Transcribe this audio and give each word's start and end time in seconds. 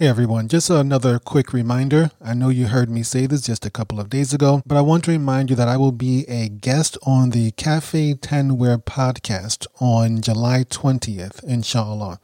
Hey 0.00 0.06
everyone, 0.06 0.46
just 0.46 0.70
another 0.70 1.18
quick 1.18 1.52
reminder. 1.52 2.12
I 2.20 2.32
know 2.32 2.50
you 2.50 2.68
heard 2.68 2.88
me 2.88 3.02
say 3.02 3.26
this 3.26 3.40
just 3.40 3.66
a 3.66 3.70
couple 3.70 3.98
of 3.98 4.08
days 4.08 4.32
ago, 4.32 4.62
but 4.64 4.78
I 4.78 4.80
want 4.80 5.02
to 5.06 5.10
remind 5.10 5.50
you 5.50 5.56
that 5.56 5.66
I 5.66 5.76
will 5.76 5.90
be 5.90 6.24
a 6.28 6.48
guest 6.48 6.96
on 7.04 7.30
the 7.30 7.50
Cafe 7.50 8.14
Tanweer 8.14 8.78
podcast 8.78 9.66
on 9.80 10.20
July 10.20 10.62
20th, 10.62 11.42
inshallah. 11.42 12.20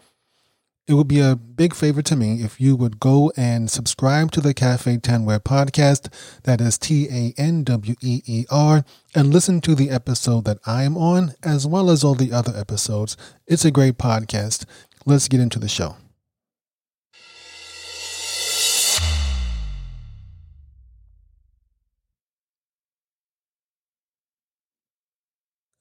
It 0.87 0.95
would 0.95 1.09
be 1.09 1.19
a 1.19 1.35
big 1.35 1.75
favor 1.75 2.01
to 2.01 2.15
me 2.15 2.43
if 2.45 2.61
you 2.61 2.77
would 2.77 3.01
go 3.01 3.33
and 3.37 3.68
subscribe 3.68 4.30
to 4.30 4.41
the 4.41 4.54
Cafe 4.54 4.98
Tanweer 4.98 5.41
podcast, 5.41 6.12
that 6.45 6.61
is 6.61 6.79
T 6.79 7.09
A 7.11 7.34
N 7.36 7.64
W 7.64 7.96
E 8.00 8.22
E 8.25 8.45
R, 8.52 8.84
and 9.16 9.32
listen 9.32 9.61
to 9.62 9.75
the 9.75 9.91
episode 9.91 10.45
that 10.45 10.59
I 10.64 10.84
am 10.84 10.96
on, 10.96 11.34
as 11.43 11.66
well 11.66 11.91
as 11.91 12.04
all 12.04 12.14
the 12.14 12.32
other 12.32 12.56
episodes. 12.56 13.16
It's 13.48 13.64
a 13.64 13.72
great 13.72 13.98
podcast. 13.98 14.64
Let's 15.04 15.27
get 15.27 15.41
into 15.41 15.59
the 15.59 15.68
show. 15.68 15.96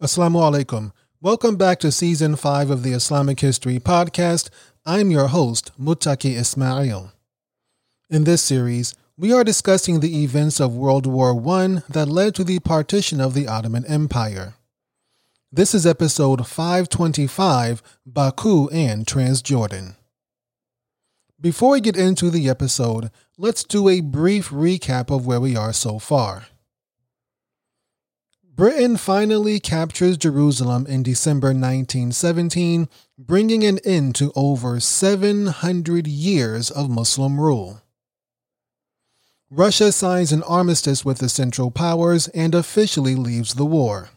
Assalamu 0.04 0.42
alaikum. 0.42 0.92
Welcome 1.22 1.56
back 1.56 1.80
to 1.80 1.90
season 1.90 2.36
5 2.36 2.70
of 2.70 2.84
the 2.84 2.92
Islamic 2.92 3.40
History 3.40 3.80
Podcast. 3.80 4.50
I'm 4.86 5.10
your 5.10 5.28
host, 5.30 5.72
Muttaqi 5.82 6.36
Ismail. 6.36 7.14
In 8.10 8.26
this 8.26 8.42
series, 8.42 8.96
we 9.18 9.32
are 9.32 9.46
discussing 9.46 10.02
the 10.02 10.22
events 10.22 10.60
of 10.60 10.76
World 10.76 11.08
War 11.08 11.32
I 11.58 11.84
that 11.88 12.10
led 12.10 12.36
to 12.36 12.44
the 12.44 12.60
partition 12.60 13.22
of 13.22 13.34
the 13.34 13.48
Ottoman 13.48 13.86
Empire. 13.86 14.56
This 15.50 15.74
is 15.74 15.86
episode 15.86 16.46
525 16.48 17.82
Baku 18.06 18.68
and 18.72 19.06
Transjordan. 19.06 19.96
Before 21.40 21.72
we 21.72 21.80
get 21.80 21.96
into 21.96 22.30
the 22.30 22.50
episode, 22.50 23.10
let's 23.38 23.64
do 23.64 23.88
a 23.88 24.02
brief 24.02 24.50
recap 24.50 25.10
of 25.10 25.26
where 25.26 25.40
we 25.40 25.56
are 25.56 25.72
so 25.72 25.98
far. 25.98 26.48
Britain 28.56 28.98
finally 28.98 29.60
captures 29.60 30.16
Jerusalem 30.16 30.86
in 30.86 31.02
December 31.02 31.48
1917, 31.48 32.88
bringing 33.18 33.64
an 33.64 33.80
end 33.80 34.14
to 34.14 34.32
over 34.36 34.80
700 34.80 36.06
years 36.06 36.70
of 36.70 36.88
Muslim 36.88 37.40
rule. 37.40 37.82
Russia 39.50 39.92
signs 39.92 40.32
an 40.32 40.44
armistice 40.44 41.04
with 41.04 41.18
the 41.18 41.30
Central 41.30 41.72
Powers 41.72 42.28
and 42.28 42.54
officially 42.54 43.16
leaves 43.16 43.56
the 43.56 43.66
war. 43.66 44.10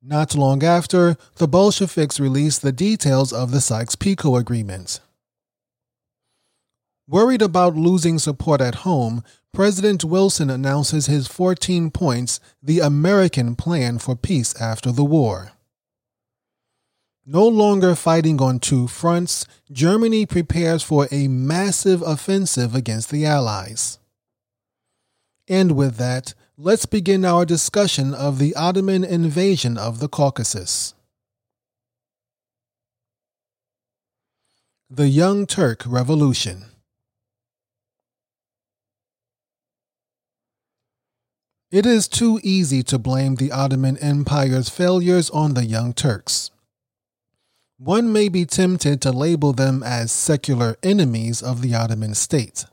Not 0.00 0.36
long 0.36 0.62
after, 0.62 1.16
the 1.38 1.48
Bolsheviks 1.48 2.20
release 2.20 2.60
the 2.60 2.70
details 2.70 3.32
of 3.32 3.50
the 3.50 3.60
Sykes 3.60 3.96
Picot 3.96 4.40
Agreement. 4.40 5.00
Worried 7.12 7.42
about 7.42 7.76
losing 7.76 8.18
support 8.18 8.62
at 8.62 8.86
home, 8.86 9.22
President 9.52 10.02
Wilson 10.02 10.48
announces 10.48 11.04
his 11.04 11.28
14 11.28 11.90
points, 11.90 12.40
the 12.62 12.80
American 12.80 13.54
plan 13.54 13.98
for 13.98 14.16
peace 14.16 14.58
after 14.58 14.90
the 14.90 15.04
war. 15.04 15.52
No 17.26 17.46
longer 17.46 17.94
fighting 17.94 18.40
on 18.40 18.60
two 18.60 18.88
fronts, 18.88 19.46
Germany 19.70 20.24
prepares 20.24 20.82
for 20.82 21.06
a 21.12 21.28
massive 21.28 22.00
offensive 22.00 22.74
against 22.74 23.10
the 23.10 23.26
Allies. 23.26 23.98
And 25.46 25.72
with 25.72 25.96
that, 25.96 26.32
let's 26.56 26.86
begin 26.86 27.26
our 27.26 27.44
discussion 27.44 28.14
of 28.14 28.38
the 28.38 28.56
Ottoman 28.56 29.04
invasion 29.04 29.76
of 29.76 30.00
the 30.00 30.08
Caucasus. 30.08 30.94
The 34.88 35.10
Young 35.10 35.44
Turk 35.44 35.82
Revolution. 35.84 36.71
It 41.72 41.86
is 41.86 42.06
too 42.06 42.38
easy 42.42 42.82
to 42.82 42.98
blame 42.98 43.36
the 43.36 43.50
Ottoman 43.50 43.96
Empire's 43.96 44.68
failures 44.68 45.30
on 45.30 45.54
the 45.54 45.64
Young 45.64 45.94
Turks. 45.94 46.50
One 47.78 48.12
may 48.12 48.28
be 48.28 48.44
tempted 48.44 49.00
to 49.00 49.10
label 49.10 49.54
them 49.54 49.82
as 49.82 50.12
secular 50.12 50.76
enemies 50.82 51.42
of 51.42 51.62
the 51.62 51.74
Ottoman 51.74 52.12
state. 52.14 52.66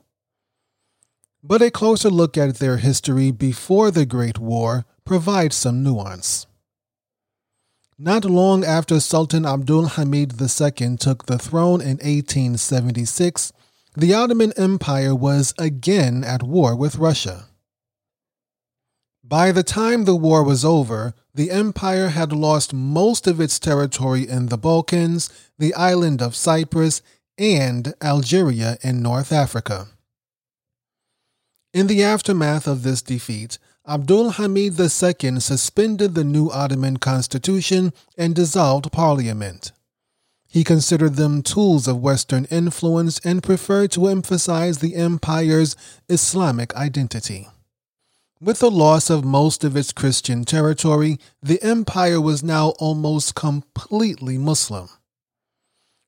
But 1.42 1.62
a 1.62 1.70
closer 1.70 2.10
look 2.10 2.36
at 2.36 2.56
their 2.56 2.76
history 2.76 3.30
before 3.30 3.90
the 3.90 4.04
Great 4.04 4.38
War 4.38 4.84
provides 5.06 5.56
some 5.56 5.82
nuance. 5.82 6.46
Not 7.98 8.26
long 8.26 8.66
after 8.66 9.00
Sultan 9.00 9.46
Abdul 9.46 9.86
Hamid 9.96 10.34
II 10.38 10.96
took 10.98 11.24
the 11.24 11.38
throne 11.38 11.80
in 11.80 11.96
1876, 12.04 13.54
the 13.96 14.12
Ottoman 14.12 14.52
Empire 14.58 15.14
was 15.14 15.54
again 15.58 16.22
at 16.22 16.42
war 16.42 16.76
with 16.76 16.96
Russia. 16.96 17.46
By 19.30 19.52
the 19.52 19.62
time 19.62 20.06
the 20.06 20.16
war 20.16 20.42
was 20.42 20.64
over, 20.64 21.14
the 21.32 21.52
empire 21.52 22.08
had 22.08 22.32
lost 22.32 22.74
most 22.74 23.28
of 23.28 23.40
its 23.40 23.60
territory 23.60 24.28
in 24.28 24.46
the 24.46 24.58
Balkans, 24.58 25.30
the 25.56 25.72
island 25.74 26.20
of 26.20 26.34
Cyprus, 26.34 27.00
and 27.38 27.94
Algeria 28.02 28.76
in 28.82 29.00
North 29.00 29.30
Africa. 29.30 29.86
In 31.72 31.86
the 31.86 32.02
aftermath 32.02 32.66
of 32.66 32.82
this 32.82 33.02
defeat, 33.02 33.58
Abdul 33.86 34.30
Hamid 34.30 34.80
II 34.80 35.38
suspended 35.38 36.16
the 36.16 36.24
new 36.24 36.50
Ottoman 36.50 36.96
constitution 36.96 37.92
and 38.18 38.34
dissolved 38.34 38.90
parliament. 38.90 39.70
He 40.48 40.64
considered 40.64 41.14
them 41.14 41.44
tools 41.44 41.86
of 41.86 42.02
Western 42.02 42.46
influence 42.46 43.20
and 43.20 43.44
preferred 43.44 43.92
to 43.92 44.08
emphasize 44.08 44.78
the 44.78 44.96
empire's 44.96 45.76
Islamic 46.08 46.74
identity. 46.74 47.46
With 48.42 48.60
the 48.60 48.70
loss 48.70 49.10
of 49.10 49.22
most 49.22 49.64
of 49.64 49.76
its 49.76 49.92
Christian 49.92 50.46
territory, 50.46 51.18
the 51.42 51.62
empire 51.62 52.18
was 52.18 52.42
now 52.42 52.70
almost 52.78 53.34
completely 53.34 54.38
Muslim. 54.38 54.88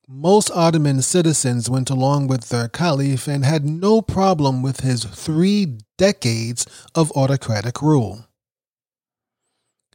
Most 0.09 0.51
Ottoman 0.51 1.03
citizens 1.03 1.69
went 1.69 1.91
along 1.91 2.29
with 2.29 2.49
their 2.49 2.69
caliph 2.69 3.29
and 3.29 3.45
had 3.45 3.67
no 3.67 4.01
problem 4.01 4.63
with 4.63 4.81
his 4.81 5.05
three 5.05 5.77
decades 5.99 6.67
of 6.95 7.13
autocratic 7.13 7.83
rule. 7.83 8.25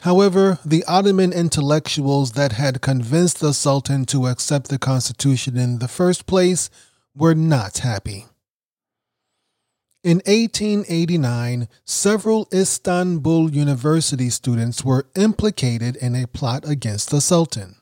However, 0.01 0.59
the 0.63 0.83
Ottoman 0.85 1.33
intellectuals 1.33 2.33
that 2.33 2.51
had 2.51 2.81
convinced 2.81 3.39
the 3.39 3.51
Sultan 3.51 4.05
to 4.05 4.27
accept 4.27 4.67
the 4.67 4.77
constitution 4.77 5.57
in 5.57 5.79
the 5.79 5.87
first 5.87 6.27
place 6.27 6.69
were 7.15 7.33
not 7.33 7.79
happy. 7.79 8.27
In 10.07 10.19
1889, 10.19 11.67
several 11.83 12.47
Istanbul 12.53 13.51
University 13.51 14.29
students 14.29 14.85
were 14.85 15.09
implicated 15.17 15.97
in 15.97 16.15
a 16.15 16.27
plot 16.27 16.63
against 16.65 17.09
the 17.09 17.19
Sultan. 17.19 17.75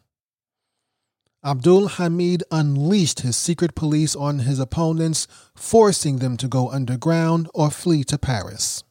Abdul 1.44 1.88
Hamid 1.88 2.44
unleashed 2.50 3.20
his 3.20 3.38
secret 3.38 3.76
police 3.76 4.16
on 4.16 4.40
his 4.40 4.58
opponents, 4.58 5.28
forcing 5.54 6.18
them 6.18 6.36
to 6.38 6.48
go 6.48 6.72
underground 6.72 7.48
or 7.54 7.70
flee 7.70 8.04
to 8.06 8.18
Paris. 8.18 8.84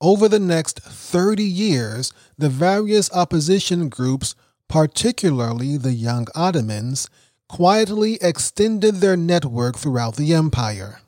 Over 0.00 0.28
the 0.28 0.40
next 0.40 0.80
30 0.80 1.44
years, 1.44 2.12
the 2.36 2.48
various 2.48 3.08
opposition 3.12 3.88
groups, 3.88 4.34
particularly 4.66 5.76
the 5.76 5.92
Young 5.92 6.26
Ottomans, 6.34 7.08
quietly 7.52 8.16
extended 8.22 8.94
their 8.94 9.14
network 9.14 9.76
throughout 9.76 10.16
the 10.16 10.32
empire. 10.32 11.02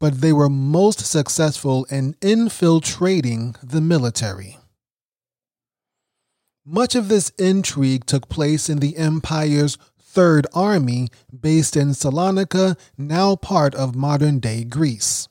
But 0.00 0.20
they 0.20 0.32
were 0.32 0.48
most 0.48 0.98
successful 1.06 1.84
in 1.84 2.16
infiltrating 2.20 3.54
the 3.62 3.80
military. 3.80 4.58
Much 6.66 6.96
of 6.96 7.06
this 7.06 7.28
intrigue 7.38 8.04
took 8.04 8.28
place 8.28 8.68
in 8.68 8.80
the 8.80 8.96
empire's 8.96 9.78
Third 10.00 10.48
Army, 10.52 11.06
based 11.30 11.76
in 11.76 11.90
Salonika, 11.90 12.76
now 12.98 13.36
part 13.36 13.76
of 13.76 13.94
modern 13.94 14.40
day 14.40 14.64
Greece. 14.64 15.28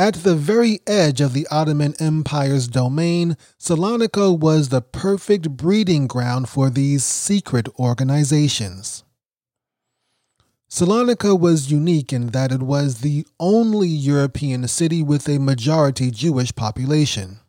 At 0.00 0.14
the 0.14 0.34
very 0.34 0.80
edge 0.86 1.20
of 1.20 1.34
the 1.34 1.46
Ottoman 1.50 1.92
Empire's 2.00 2.68
domain, 2.68 3.36
Salonika 3.58 4.32
was 4.34 4.70
the 4.70 4.80
perfect 4.80 5.58
breeding 5.58 6.06
ground 6.06 6.48
for 6.48 6.70
these 6.70 7.04
secret 7.04 7.68
organizations. 7.78 9.04
Salonika 10.70 11.38
was 11.38 11.70
unique 11.70 12.14
in 12.14 12.28
that 12.28 12.50
it 12.50 12.62
was 12.62 13.02
the 13.02 13.26
only 13.38 13.88
European 13.88 14.66
city 14.68 15.02
with 15.02 15.28
a 15.28 15.36
majority 15.36 16.10
Jewish 16.10 16.54
population. 16.54 17.40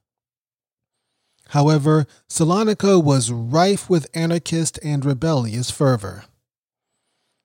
However, 1.52 2.06
Salonika 2.28 3.02
was 3.02 3.32
rife 3.32 3.90
with 3.90 4.12
anarchist 4.14 4.78
and 4.84 5.06
rebellious 5.06 5.72
fervor. 5.72 6.26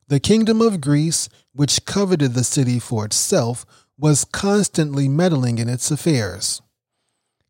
The 0.09 0.19
Kingdom 0.19 0.61
of 0.61 0.81
Greece, 0.81 1.29
which 1.53 1.85
coveted 1.85 2.35
the 2.35 2.45
city 2.45 2.81
for 2.81 3.05
itself, 3.05 3.65
was 3.99 4.25
constantly 4.25 5.09
meddling 5.09 5.59
in 5.59 5.69
its 5.69 5.91
affairs. 5.91 6.63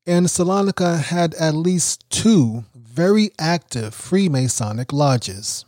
And 0.07 0.27
Salonika 0.27 1.01
had 1.03 1.35
at 1.35 1.55
least 1.55 2.09
two 2.11 2.65
very 2.75 3.31
active 3.39 3.95
Freemasonic 3.95 4.93
lodges. 4.93 5.65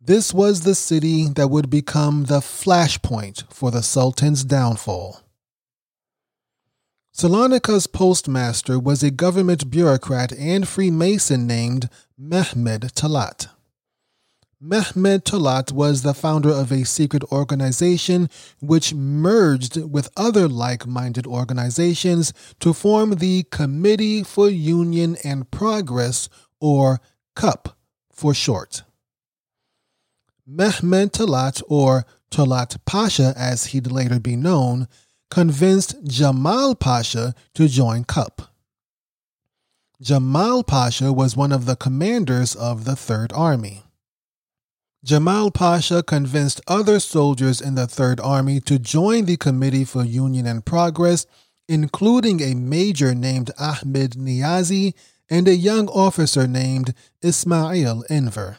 This 0.00 0.32
was 0.32 0.62
the 0.62 0.74
city 0.74 1.28
that 1.28 1.48
would 1.48 1.70
become 1.70 2.24
the 2.24 2.40
flashpoint 2.40 3.44
for 3.52 3.70
the 3.70 3.82
Sultan's 3.82 4.42
downfall. 4.42 5.20
Salonica's 7.14 7.86
postmaster 7.86 8.78
was 8.78 9.02
a 9.02 9.10
government 9.10 9.70
bureaucrat 9.70 10.32
and 10.32 10.68
Freemason 10.68 11.46
named 11.46 11.88
Mehmed 12.16 12.94
Talat. 12.94 13.48
Mehmed 14.60 15.24
Talat 15.24 15.70
was 15.70 16.02
the 16.02 16.12
founder 16.12 16.50
of 16.50 16.72
a 16.72 16.84
secret 16.84 17.22
organization 17.30 18.28
which 18.60 18.92
merged 18.92 19.76
with 19.76 20.10
other 20.16 20.48
like 20.48 20.84
minded 20.84 21.28
organizations 21.28 22.32
to 22.58 22.72
form 22.72 23.16
the 23.16 23.44
Committee 23.52 24.24
for 24.24 24.48
Union 24.48 25.16
and 25.22 25.48
Progress, 25.52 26.28
or 26.60 27.00
CUP 27.36 27.76
for 28.10 28.34
short. 28.34 28.82
Mehmed 30.44 31.12
Talat, 31.12 31.62
or 31.68 32.04
Talat 32.32 32.84
Pasha 32.84 33.34
as 33.36 33.66
he'd 33.66 33.92
later 33.92 34.18
be 34.18 34.34
known, 34.34 34.88
convinced 35.30 35.94
Jamal 36.02 36.74
Pasha 36.74 37.32
to 37.54 37.68
join 37.68 38.02
CUP. 38.02 38.42
Jamal 40.02 40.64
Pasha 40.64 41.12
was 41.12 41.36
one 41.36 41.52
of 41.52 41.64
the 41.64 41.76
commanders 41.76 42.56
of 42.56 42.84
the 42.84 42.96
Third 42.96 43.32
Army. 43.32 43.84
Jamal 45.04 45.52
Pasha 45.52 46.02
convinced 46.02 46.60
other 46.66 46.98
soldiers 46.98 47.60
in 47.60 47.76
the 47.76 47.86
Third 47.86 48.18
Army 48.18 48.60
to 48.62 48.80
join 48.80 49.26
the 49.26 49.36
Committee 49.36 49.84
for 49.84 50.04
Union 50.04 50.44
and 50.44 50.64
Progress, 50.64 51.24
including 51.68 52.40
a 52.40 52.54
major 52.54 53.14
named 53.14 53.52
Ahmed 53.58 54.12
Niazi 54.12 54.94
and 55.30 55.46
a 55.46 55.54
young 55.54 55.86
officer 55.88 56.48
named 56.48 56.94
Ismail 57.22 58.04
Enver. 58.10 58.58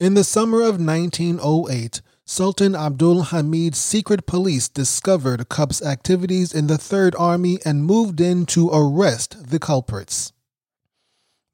In 0.00 0.14
the 0.14 0.24
summer 0.24 0.62
of 0.62 0.80
1908, 0.80 2.02
Sultan 2.24 2.74
Abdul 2.74 3.22
Hamid's 3.24 3.78
secret 3.78 4.26
police 4.26 4.68
discovered 4.68 5.48
CUP's 5.48 5.80
activities 5.80 6.52
in 6.52 6.66
the 6.66 6.78
Third 6.78 7.14
Army 7.16 7.58
and 7.64 7.84
moved 7.84 8.20
in 8.20 8.46
to 8.46 8.68
arrest 8.70 9.50
the 9.50 9.58
culprits. 9.60 10.32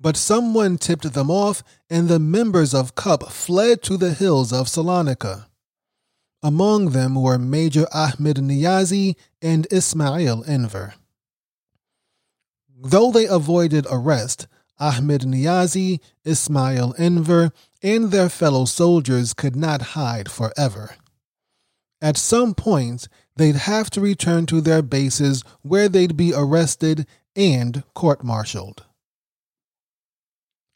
But 0.00 0.16
someone 0.16 0.78
tipped 0.78 1.12
them 1.12 1.30
off, 1.30 1.62
and 1.88 2.08
the 2.08 2.18
members 2.18 2.74
of 2.74 2.94
CUP 2.94 3.30
fled 3.30 3.82
to 3.84 3.96
the 3.96 4.12
hills 4.12 4.52
of 4.52 4.68
Salonika. 4.68 5.46
Among 6.42 6.90
them 6.90 7.14
were 7.14 7.38
Major 7.38 7.86
Ahmed 7.92 8.36
Niazi 8.36 9.16
and 9.40 9.66
Ismail 9.70 10.44
Enver. 10.46 10.94
Though 12.76 13.10
they 13.10 13.26
avoided 13.26 13.86
arrest, 13.90 14.46
Ahmed 14.78 15.22
Niazi, 15.22 16.00
Ismail 16.24 16.94
Enver, 16.98 17.52
and 17.82 18.10
their 18.10 18.28
fellow 18.28 18.64
soldiers 18.64 19.32
could 19.32 19.56
not 19.56 19.94
hide 19.96 20.30
forever. 20.30 20.96
At 22.02 22.18
some 22.18 22.54
point, 22.54 23.08
they'd 23.36 23.56
have 23.56 23.88
to 23.90 24.00
return 24.00 24.44
to 24.46 24.60
their 24.60 24.82
bases 24.82 25.42
where 25.62 25.88
they'd 25.88 26.16
be 26.16 26.34
arrested 26.34 27.06
and 27.34 27.84
court 27.94 28.22
martialed. 28.22 28.84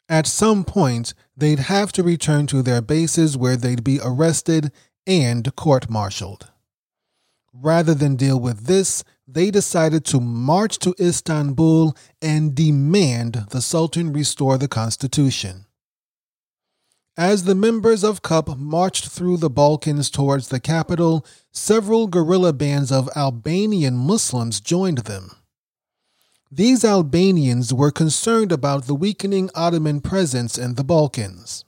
At 0.09 0.25
some 0.25 0.63
point, 0.63 1.13
they'd 1.37 1.59
have 1.59 1.91
to 1.93 2.03
return 2.03 2.47
to 2.47 2.63
their 2.63 2.81
bases 2.81 3.37
where 3.37 3.55
they'd 3.55 3.83
be 3.83 3.99
arrested 4.03 4.71
and 5.05 5.55
court 5.55 5.87
martialed. 5.87 6.51
Rather 7.53 7.93
than 7.93 8.15
deal 8.15 8.39
with 8.39 8.65
this, 8.65 9.03
they 9.27 9.51
decided 9.51 10.05
to 10.05 10.19
march 10.19 10.79
to 10.79 10.95
Istanbul 10.99 11.95
and 12.21 12.55
demand 12.55 13.45
the 13.51 13.61
Sultan 13.61 14.11
restore 14.11 14.57
the 14.57 14.67
constitution. 14.67 15.65
As 17.15 17.43
the 17.43 17.53
members 17.53 18.03
of 18.03 18.21
CUP 18.21 18.57
marched 18.57 19.09
through 19.09 19.37
the 19.37 19.49
Balkans 19.49 20.09
towards 20.09 20.47
the 20.47 20.59
capital, 20.59 21.25
several 21.51 22.07
guerrilla 22.07 22.53
bands 22.53 22.91
of 22.91 23.09
Albanian 23.15 23.95
Muslims 23.95 24.61
joined 24.61 24.99
them. 24.99 25.31
These 26.51 26.83
Albanians 26.83 27.71
were 27.71 27.91
concerned 27.91 28.51
about 28.51 28.87
the 28.87 28.95
weakening 28.95 29.51
Ottoman 29.53 30.01
presence 30.01 30.57
in 30.57 30.73
the 30.73 30.83
Balkans. 30.83 31.63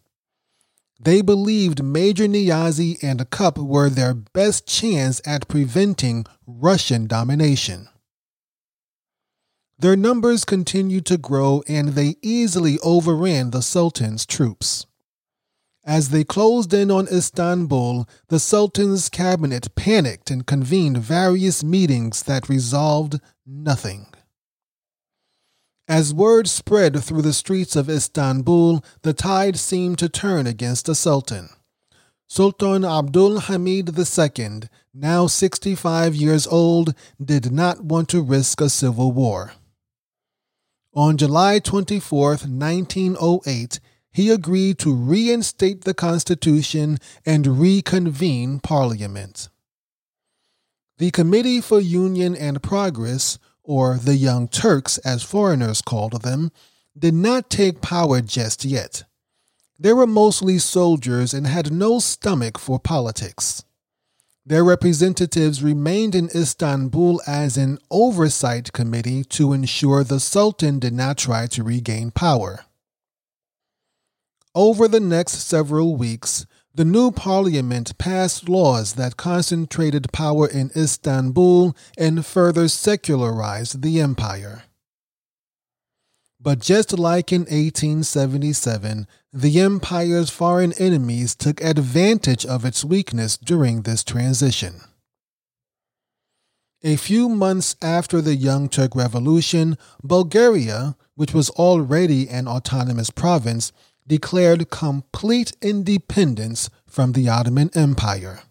They 1.00 1.22
believed 1.22 1.84
Major 1.84 2.26
Niazi 2.26 2.98
and 3.04 3.22
a 3.22 3.26
CUP 3.26 3.60
were 3.60 3.90
their 3.92 4.16
best 4.16 4.68
chance 4.68 5.22
at 5.24 5.48
preventing 5.48 6.26
Russian 6.48 7.06
domination. 7.06 7.90
Their 9.78 9.96
numbers 9.96 10.46
continued 10.46 11.06
to 11.08 11.18
grow 11.18 11.64
and 11.68 11.90
they 11.90 12.16
easily 12.24 12.80
overran 12.80 13.52
the 13.52 13.62
Sultan's 13.62 14.26
troops. 14.26 14.88
As 15.84 16.10
they 16.10 16.24
closed 16.24 16.74
in 16.74 16.90
on 16.90 17.08
Istanbul, 17.08 18.08
the 18.30 18.40
Sultan's 18.40 19.10
cabinet 19.10 19.76
panicked 19.76 20.32
and 20.32 20.46
convened 20.46 20.98
various 20.98 21.64
meetings 21.64 22.24
that 22.24 22.50
resolved 22.50 23.20
nothing. 23.46 24.08
As 25.92 26.14
word 26.14 26.48
spread 26.48 27.04
through 27.04 27.24
the 27.24 27.34
streets 27.34 27.76
of 27.76 27.90
Istanbul, 27.90 28.82
the 29.02 29.12
tide 29.12 29.58
seemed 29.58 30.00
to 30.00 30.08
turn 30.08 30.48
against 30.48 30.86
the 30.86 30.96
Sultan. 30.96 31.50
Sultan 32.30 32.86
Abdul 32.86 33.42
Hamid 33.42 33.94
II, 34.00 34.62
now 34.94 35.28
65 35.28 36.16
years 36.16 36.48
old, 36.48 36.96
did 37.22 37.52
not 37.52 37.84
want 37.84 38.08
to 38.08 38.22
risk 38.22 38.62
a 38.62 38.70
civil 38.70 39.12
war. 39.12 39.52
On 40.94 41.18
July 41.18 41.60
24, 41.60 42.30
1908, 42.30 43.82
he 44.14 44.30
agreed 44.30 44.80
to 44.80 44.96
reinstate 44.96 45.84
the 45.84 45.94
Constitution 45.94 47.00
and 47.26 47.60
reconvene 47.60 48.62
Parliament. 48.62 49.50
The 51.00 51.12
Committee 51.12 51.60
for 51.60 51.82
Union 51.82 52.34
and 52.34 52.64
Progress, 52.64 53.38
or 53.64 53.98
the 53.98 54.16
Young 54.16 54.48
Turks 54.48 54.98
as 55.00 55.24
foreigners 55.24 55.82
called 55.82 56.22
them, 56.22 56.52
did 56.98 57.14
not 57.14 57.50
take 57.50 57.82
power 57.82 58.22
just 58.22 58.66
yet. 58.66 59.04
They 59.80 59.94
were 59.94 60.08
mostly 60.08 60.60
soldiers 60.60 61.34
and 61.34 61.48
had 61.48 61.72
no 61.72 62.00
stomach 62.00 62.60
for 62.60 62.80
politics. 62.80 63.64
Their 64.46 64.64
representatives 64.64 65.64
remained 65.64 66.16
in 66.16 66.30
Istanbul 66.36 67.22
as 67.28 67.58
an 67.58 67.78
oversight 67.90 68.74
committee 68.74 69.24
to 69.26 69.54
ensure 69.54 70.04
the 70.04 70.20
Sultan 70.20 70.80
did 70.80 70.94
not 70.94 71.18
try 71.18 71.46
to 71.48 71.64
regain 71.64 72.12
power. 72.12 72.66
Over 74.54 74.88
the 74.88 75.00
next 75.00 75.48
several 75.48 75.96
weeks, 75.96 76.46
the 76.74 76.86
new 76.86 77.12
parliament 77.12 77.98
passed 77.98 78.48
laws 78.48 78.94
that 78.94 79.18
concentrated 79.18 80.12
power 80.14 80.48
in 80.48 80.72
Istanbul 80.76 81.76
and 81.98 82.26
further 82.26 82.68
secularized 82.68 83.82
the 83.82 84.00
empire. 84.00 84.64
But 86.40 86.60
just 86.60 86.98
like 86.98 87.32
in 87.32 87.42
1877, 87.42 89.06
the 89.32 89.60
empire's 89.60 90.30
foreign 90.30 90.74
enemies 90.74 91.36
took 91.36 91.62
advantage 91.62 92.46
of 92.46 92.66
its 92.66 92.84
weakness 92.84 93.38
during 93.38 93.82
this 93.82 94.04
transition. 94.04 94.82
A 96.84 96.96
few 96.96 97.30
months 97.30 97.76
after 97.80 98.22
the 98.22 98.36
Young 98.36 98.68
Turk 98.68 98.96
Revolution, 98.96 99.78
Bulgaria, 100.04 100.96
which 101.14 101.32
was 101.32 101.52
already 101.52 102.28
an 102.28 102.48
autonomous 102.48 103.12
province, 103.12 103.72
declared 104.08 104.70
complete 104.70 105.54
independence 105.62 106.70
from 106.86 107.14
the 107.14 107.30
Ottoman 107.30 107.70
Empire. 107.76 108.42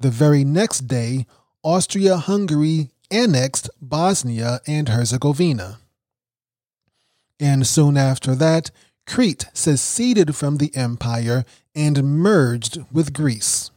The 0.00 0.10
very 0.10 0.44
next 0.44 0.88
day, 0.88 1.26
Austria 1.62 2.16
Hungary 2.16 2.90
annexed 3.10 3.70
Bosnia 3.80 4.60
and 4.66 4.88
Herzegovina. 4.88 5.78
And 7.38 7.66
soon 7.66 7.96
after 7.96 8.34
that, 8.34 8.70
Crete 9.06 9.46
seceded 9.52 10.34
from 10.34 10.56
the 10.56 10.74
empire 10.74 11.44
and 11.74 12.02
merged 12.02 12.78
with 12.90 13.12
Greece. 13.12 13.70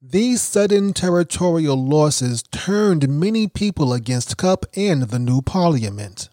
These 0.00 0.42
sudden 0.42 0.92
territorial 0.92 1.76
losses 1.76 2.42
turned 2.50 3.08
many 3.08 3.48
people 3.48 3.92
against 3.92 4.36
CUP 4.36 4.64
and 4.76 5.04
the 5.04 5.18
new 5.18 5.42
parliament. 5.42 6.28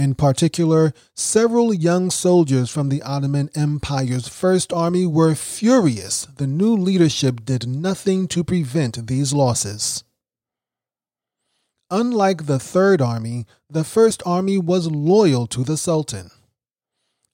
In 0.00 0.14
particular, 0.14 0.94
several 1.14 1.74
young 1.74 2.10
soldiers 2.10 2.70
from 2.70 2.88
the 2.88 3.02
Ottoman 3.02 3.50
Empire's 3.54 4.28
First 4.28 4.72
Army 4.72 5.04
were 5.04 5.34
furious 5.34 6.26
the 6.38 6.46
new 6.46 6.74
leadership 6.74 7.44
did 7.44 7.68
nothing 7.68 8.26
to 8.28 8.42
prevent 8.42 9.08
these 9.08 9.34
losses. 9.34 10.02
Unlike 11.90 12.46
the 12.46 12.58
Third 12.58 13.02
Army, 13.02 13.44
the 13.68 13.84
First 13.84 14.22
Army 14.24 14.56
was 14.56 14.90
loyal 14.90 15.46
to 15.48 15.64
the 15.64 15.76
Sultan. 15.76 16.30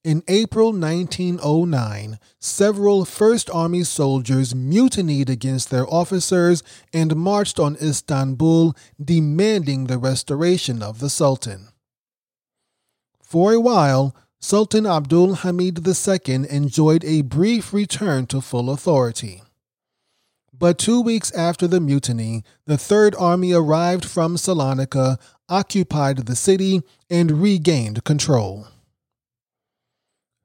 In 0.03 0.25
April 0.27 0.73
1909, 0.73 2.19
several 2.41 3.05
First 3.05 3.49
Army 3.49 3.85
soldiers 3.85 4.57
mutinied 4.57 5.31
against 5.31 5.71
their 5.71 5.87
officers 5.87 6.65
and 6.93 7.15
marched 7.15 7.61
on 7.61 7.77
Istanbul 7.81 8.75
demanding 9.01 9.85
the 9.85 9.99
restoration 9.99 10.83
of 10.83 10.99
the 10.99 11.09
Sultan. 11.09 11.69
For 13.27 13.53
a 13.53 13.59
while, 13.59 14.15
Sultan 14.39 14.87
Abdul 14.87 15.35
Hamid 15.43 15.85
II 15.85 16.49
enjoyed 16.49 17.05
a 17.05 17.23
brief 17.23 17.73
return 17.73 18.29
to 18.29 18.41
full 18.41 18.71
authority. 18.71 19.43
But 20.57 20.79
two 20.79 21.01
weeks 21.01 21.33
after 21.33 21.67
the 21.67 21.81
mutiny, 21.81 22.45
the 22.67 22.79
Third 22.79 23.17
Army 23.17 23.53
arrived 23.53 24.05
from 24.05 24.37
Salonika, 24.37 25.19
occupied 25.49 26.27
the 26.27 26.37
city, 26.37 26.83
and 27.11 27.43
regained 27.43 28.05
control. 28.05 28.69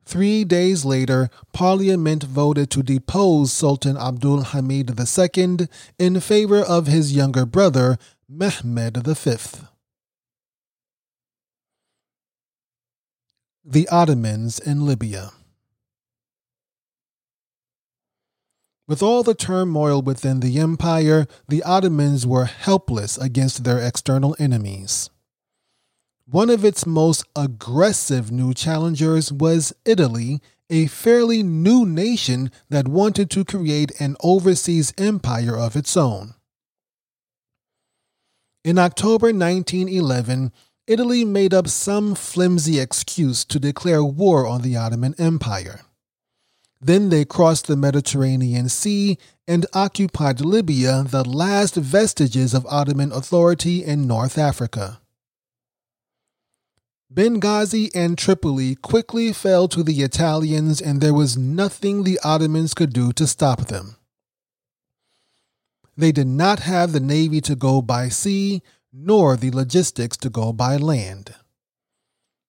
Three 0.04 0.44
days 0.44 0.84
later, 0.84 1.30
Parliament 1.54 2.24
voted 2.24 2.72
to 2.72 2.82
depose 2.82 3.54
Sultan 3.54 3.96
Abdul 3.96 4.42
Hamid 4.42 5.00
II 5.00 5.68
in 6.00 6.20
favor 6.20 6.62
of 6.62 6.88
his 6.88 7.16
younger 7.16 7.46
brother, 7.46 8.00
Mehmed 8.28 9.06
V. 9.06 9.38
The 13.64 13.88
Ottomans 13.90 14.58
in 14.58 14.88
Libya. 14.88 15.34
With 18.88 19.04
all 19.04 19.22
the 19.22 19.36
turmoil 19.36 20.02
within 20.02 20.40
the 20.40 20.58
empire, 20.58 21.28
the 21.48 21.62
Ottomans 21.62 22.26
were 22.26 22.46
helpless 22.46 23.20
against 23.20 23.64
their 23.64 23.78
external 23.78 24.36
enemies. 24.40 25.12
One 26.26 26.50
of 26.50 26.66
its 26.66 26.88
most 26.88 27.24
aggressive 27.36 28.32
new 28.32 28.56
challengers 28.56 29.32
was 29.32 29.74
Italy, 29.86 30.42
a 30.72 30.88
fairly 30.88 31.44
new 31.44 31.86
nation 31.86 32.50
that 32.70 32.88
wanted 32.88 33.30
to 33.30 33.46
create 33.46 33.92
an 34.02 34.16
overseas 34.24 34.92
empire 34.98 35.56
of 35.56 35.76
its 35.76 35.96
own. 35.96 36.34
In 38.64 38.80
October 38.80 39.28
1911, 39.28 40.52
Italy 40.92 41.24
made 41.24 41.54
up 41.54 41.70
some 41.70 42.16
flimsy 42.16 42.78
excuse 42.78 43.46
to 43.46 43.62
declare 43.62 44.04
war 44.04 44.46
on 44.46 44.62
the 44.62 44.76
Ottoman 44.76 45.16
Empire. 45.18 45.82
Then 46.82 47.08
they 47.08 47.24
crossed 47.24 47.68
the 47.68 47.78
Mediterranean 47.78 48.68
Sea 48.68 49.18
and 49.48 49.66
occupied 49.74 50.42
Libya, 50.42 51.04
the 51.08 51.24
last 51.24 51.76
vestiges 51.76 52.54
of 52.54 52.66
Ottoman 52.66 53.14
authority 53.14 53.86
in 53.86 54.06
North 54.06 54.38
Africa. 54.38 55.00
Benghazi 57.14 57.90
and 57.96 58.18
Tripoli 58.18 58.76
quickly 58.76 59.32
fell 59.32 59.70
to 59.70 59.84
the 59.84 60.02
Italians, 60.02 60.82
and 60.82 61.00
there 61.00 61.14
was 61.14 61.38
nothing 61.38 62.04
the 62.04 62.20
Ottomans 62.22 62.74
could 62.74 62.92
do 62.92 63.14
to 63.14 63.26
stop 63.26 63.68
them. 63.68 63.96
They 65.96 66.12
did 66.12 66.28
not 66.28 66.60
have 66.60 66.92
the 66.92 67.00
navy 67.00 67.40
to 67.42 67.56
go 67.56 67.82
by 67.82 68.10
sea, 68.10 68.62
nor 68.94 69.36
the 69.38 69.52
logistics 69.52 70.18
to 70.18 70.30
go 70.30 70.52
by 70.52 70.78
land. 70.78 71.36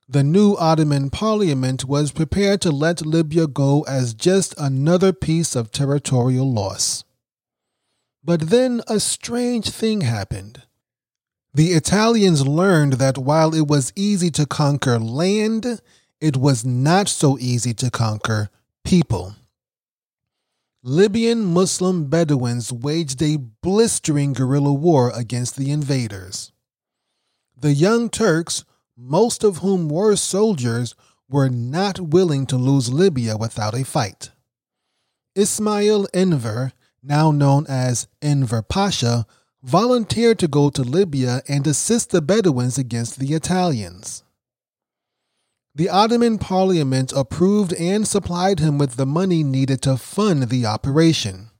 The 0.09 0.25
new 0.25 0.55
Ottoman 0.57 1.11
parliament 1.11 1.85
was 1.85 2.13
prepared 2.13 2.61
to 2.63 2.71
let 2.71 3.07
Libya 3.07 3.47
go 3.47 3.83
as 3.83 4.15
just 4.15 4.55
another 4.59 5.13
piece 5.13 5.57
of 5.57 5.71
territorial 5.71 6.53
loss. 6.53 7.05
But 8.25 8.51
then 8.51 8.83
a 8.89 9.01
strange 9.01 9.71
thing 9.71 10.03
happened. 10.03 10.63
The 11.55 11.73
Italians 11.73 12.47
learned 12.47 12.95
that 12.95 13.19
while 13.19 13.55
it 13.55 13.69
was 13.69 13.93
easy 13.95 14.31
to 14.33 14.47
conquer 14.47 14.99
land, 14.99 15.81
it 16.21 16.37
was 16.37 16.65
not 16.65 17.09
so 17.09 17.39
easy 17.39 17.75
to 17.75 17.91
conquer 17.91 18.49
people. 18.85 19.35
Libyan 20.85 21.45
Muslim 21.45 22.07
Bedouins 22.07 22.73
waged 22.73 23.23
a 23.23 23.37
blistering 23.37 24.33
guerrilla 24.33 24.73
war 24.73 25.13
against 25.15 25.57
the 25.57 25.71
invaders. 25.71 26.53
The 27.57 27.73
Young 27.73 28.11
Turks 28.11 28.65
most 28.97 29.43
of 29.43 29.59
whom 29.59 29.89
were 29.89 30.17
soldiers, 30.17 30.95
were 31.29 31.49
not 31.49 31.99
willing 31.99 32.47
to 32.47 32.57
lose 32.57 32.93
Libya 32.93 33.37
without 33.37 33.75
a 33.75 33.85
fight. 33.85 34.31
Ismail 35.35 36.07
Enver, 36.13 36.73
now 37.03 37.31
known 37.31 37.67
as 37.69 38.07
Enver 38.21 38.63
Pasha, 38.63 39.27
volunteered 39.63 40.39
to 40.41 40.49
go 40.49 40.71
to 40.71 40.83
Libya 40.83 41.43
and 41.49 41.67
assist 41.67 42.11
the 42.11 42.21
Bedouins 42.21 42.77
against 42.79 43.19
the 43.19 43.33
Italians. 43.33 44.25
The 45.75 45.89
Ottoman 45.89 46.39
Parliament 46.39 47.13
approved 47.15 47.73
and 47.75 48.07
supplied 48.07 48.61
him 48.61 48.79
with 48.79 48.97
the 48.97 49.07
money 49.07 49.43
needed 49.43 49.81
to 49.83 49.97
fund 49.97 50.49
the 50.49 50.67
operation. 50.67 51.51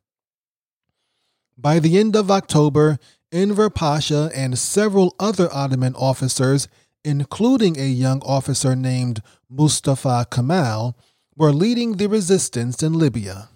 By 1.57 1.79
the 1.79 1.99
end 1.99 2.15
of 2.15 2.31
October, 2.31 2.99
Enver 3.31 3.71
Pasha 3.71 4.31
and 4.35 4.59
several 4.59 5.15
other 5.19 5.49
Ottoman 5.53 5.95
officers 5.95 6.69
including 7.05 7.79
a 7.79 7.87
young 7.87 8.21
officer 8.23 8.77
named 8.77 9.23
Mustafa 9.49 10.27
Kemal, 10.31 10.97
were 11.37 11.53
leading 11.53 11.97
the 11.97 12.09
resistance 12.09 12.83
in 12.83 12.93
Libya. 12.93 13.49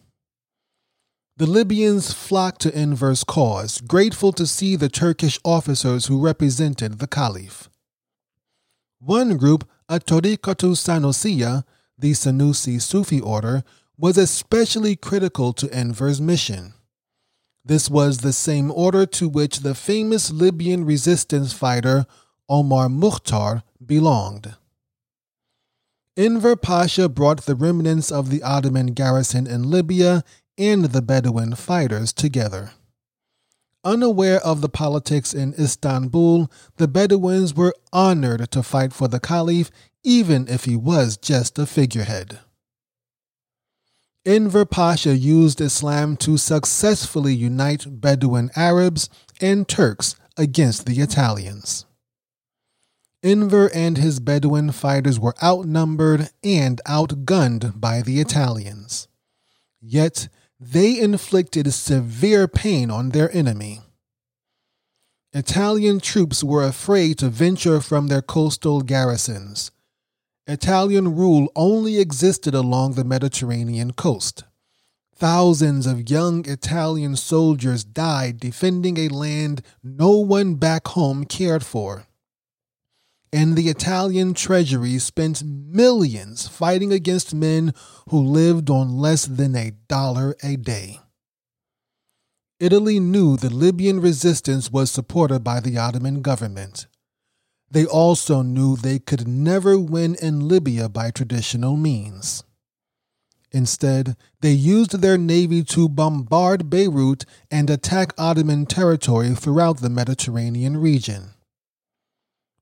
The 1.36 1.46
Libyans 1.46 2.12
flocked 2.12 2.62
to 2.62 2.74
Enver's 2.74 3.22
cause, 3.22 3.80
grateful 3.82 4.32
to 4.32 4.46
see 4.46 4.74
the 4.74 4.88
Turkish 4.88 5.38
officers 5.44 6.06
who 6.06 6.20
represented 6.20 6.98
the 6.98 7.06
Caliph. 7.06 7.68
One 8.98 9.36
group, 9.36 9.68
At-Tariqatu 9.88 10.74
Sanusiya, 10.74 11.64
the 11.96 12.12
Sanusi 12.12 12.82
Sufi 12.82 13.20
order, 13.20 13.62
was 13.96 14.18
especially 14.18 14.96
critical 14.96 15.52
to 15.52 15.72
Enver's 15.72 16.20
mission. 16.20 16.74
This 17.64 17.88
was 17.88 18.18
the 18.18 18.32
same 18.32 18.70
order 18.70 19.06
to 19.06 19.28
which 19.28 19.60
the 19.60 19.74
famous 19.74 20.30
Libyan 20.30 20.84
resistance 20.84 21.52
fighter 21.52 22.06
Omar 22.48 22.88
Mukhtar 22.88 23.62
belonged. 23.84 24.54
Enver 26.16 26.56
Pasha 26.56 27.08
brought 27.08 27.42
the 27.42 27.54
remnants 27.54 28.10
of 28.10 28.30
the 28.30 28.42
Ottoman 28.42 28.88
garrison 28.88 29.46
in 29.46 29.70
Libya 29.70 30.24
and 30.56 30.86
the 30.86 31.02
Bedouin 31.02 31.54
fighters 31.54 32.12
together. 32.12 32.72
Unaware 33.84 34.40
of 34.40 34.60
the 34.60 34.68
politics 34.68 35.32
in 35.32 35.54
Istanbul, 35.58 36.50
the 36.76 36.88
Bedouins 36.88 37.54
were 37.54 37.74
honored 37.92 38.50
to 38.50 38.62
fight 38.62 38.92
for 38.92 39.08
the 39.08 39.20
Caliph, 39.20 39.70
even 40.02 40.48
if 40.48 40.64
he 40.64 40.76
was 40.76 41.16
just 41.16 41.58
a 41.58 41.66
figurehead. 41.66 42.40
Enver 44.24 44.64
Pasha 44.64 45.16
used 45.16 45.60
Islam 45.60 46.16
to 46.16 46.36
successfully 46.36 47.32
unite 47.32 48.00
Bedouin 48.00 48.50
Arabs 48.56 49.08
and 49.40 49.68
Turks 49.68 50.16
against 50.36 50.84
the 50.84 51.00
Italians. 51.00 51.86
Enver 53.22 53.70
and 53.72 53.98
his 53.98 54.18
Bedouin 54.18 54.72
fighters 54.72 55.18
were 55.18 55.34
outnumbered 55.42 56.30
and 56.42 56.80
outgunned 56.86 57.80
by 57.80 58.02
the 58.02 58.20
Italians. 58.20 59.08
Yet 59.80 60.28
they 60.58 60.98
inflicted 60.98 61.72
severe 61.72 62.48
pain 62.48 62.90
on 62.90 63.10
their 63.10 63.34
enemy. 63.36 63.80
Italian 65.32 66.00
troops 66.00 66.42
were 66.42 66.64
afraid 66.64 67.18
to 67.18 67.28
venture 67.28 67.80
from 67.80 68.06
their 68.06 68.22
coastal 68.22 68.80
garrisons. 68.80 69.70
Italian 70.46 71.14
rule 71.14 71.50
only 71.54 71.98
existed 71.98 72.54
along 72.54 72.94
the 72.94 73.04
Mediterranean 73.04 73.92
coast. 73.92 74.44
Thousands 75.14 75.86
of 75.86 76.08
young 76.08 76.48
Italian 76.48 77.16
soldiers 77.16 77.84
died 77.84 78.38
defending 78.38 78.98
a 78.98 79.08
land 79.08 79.62
no 79.82 80.10
one 80.12 80.54
back 80.54 80.88
home 80.88 81.24
cared 81.24 81.64
for 81.64 82.06
and 83.36 83.54
the 83.54 83.68
Italian 83.68 84.32
treasury 84.32 84.98
spent 84.98 85.44
millions 85.44 86.48
fighting 86.48 86.90
against 86.90 87.34
men 87.34 87.74
who 88.08 88.18
lived 88.18 88.70
on 88.70 88.96
less 88.96 89.26
than 89.26 89.54
a 89.54 89.72
dollar 89.88 90.34
a 90.42 90.56
day. 90.56 91.00
Italy 92.58 92.98
knew 92.98 93.36
the 93.36 93.50
Libyan 93.50 94.00
resistance 94.00 94.72
was 94.72 94.90
supported 94.90 95.44
by 95.44 95.60
the 95.60 95.76
Ottoman 95.76 96.22
government. 96.22 96.86
They 97.70 97.84
also 97.84 98.40
knew 98.40 98.74
they 98.74 98.98
could 98.98 99.28
never 99.28 99.78
win 99.78 100.14
in 100.22 100.48
Libya 100.48 100.88
by 100.88 101.10
traditional 101.10 101.76
means. 101.76 102.42
Instead, 103.52 104.16
they 104.40 104.52
used 104.52 105.02
their 105.02 105.18
navy 105.18 105.62
to 105.62 105.90
bombard 105.90 106.70
Beirut 106.70 107.26
and 107.50 107.68
attack 107.68 108.14
Ottoman 108.16 108.64
territory 108.64 109.34
throughout 109.34 109.82
the 109.82 109.90
Mediterranean 109.90 110.78
region. 110.78 111.35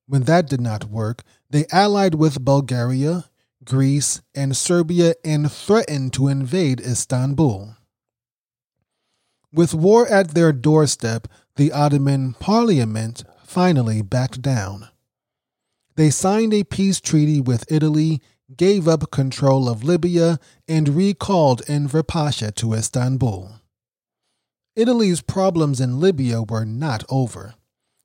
When 0.07 0.25
that 0.25 0.49
did 0.49 0.61
not 0.61 0.91
work, 0.91 1.23
they 1.51 1.67
allied 1.73 2.15
with 2.15 2.45
Bulgaria, 2.45 3.25
Greece, 3.65 4.21
and 4.35 4.57
Serbia 4.57 5.15
and 5.25 5.51
threatened 5.51 6.13
to 6.15 6.29
invade 6.29 6.81
Istanbul. 6.81 7.77
With 9.53 9.73
war 9.73 10.07
at 10.07 10.35
their 10.35 10.53
doorstep, 10.53 11.29
the 11.57 11.73
Ottoman 11.73 12.35
parliament 12.35 13.25
finally 13.45 14.03
backed 14.03 14.43
down. 14.43 14.89
They 15.97 16.11
signed 16.11 16.53
a 16.53 16.65
peace 16.65 17.01
treaty 17.01 17.41
with 17.41 17.71
Italy, 17.71 18.21
gave 18.55 18.89
up 18.89 19.11
control 19.11 19.69
of 19.69 19.85
Libya, 19.85 20.39
and 20.69 20.89
recalled 20.89 21.63
Enver 21.69 22.03
Pasha 22.03 22.51
to 22.53 22.75
Istanbul. 22.75 23.53
Italy's 24.77 25.23
problems 25.23 25.81
in 25.81 26.01
Libya 26.01 26.43
were 26.43 26.65
not 26.65 27.05
over 27.09 27.55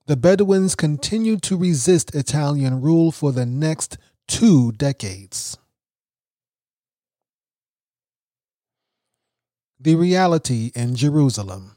the 0.10 0.18
Bedouins 0.18 0.74
continued 0.74 1.44
to 1.44 1.56
resist 1.56 2.16
Italian 2.16 2.82
rule 2.82 3.12
for 3.12 3.32
the 3.32 3.46
next 3.46 3.96
two 4.28 4.72
decades. 4.72 5.56
The 9.80 9.94
reality 9.94 10.72
in 10.74 10.96
Jerusalem. 10.96 11.76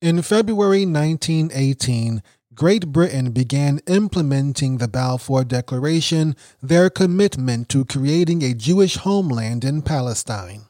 In 0.00 0.22
February 0.22 0.86
1918, 0.86 2.22
Great 2.54 2.86
Britain 2.86 3.32
began 3.32 3.80
implementing 3.86 4.78
the 4.78 4.88
Balfour 4.88 5.44
Declaration, 5.44 6.34
their 6.62 6.88
commitment 6.88 7.68
to 7.68 7.84
creating 7.84 8.42
a 8.42 8.54
Jewish 8.54 8.96
homeland 8.96 9.64
in 9.64 9.82
Palestine. 9.82 10.67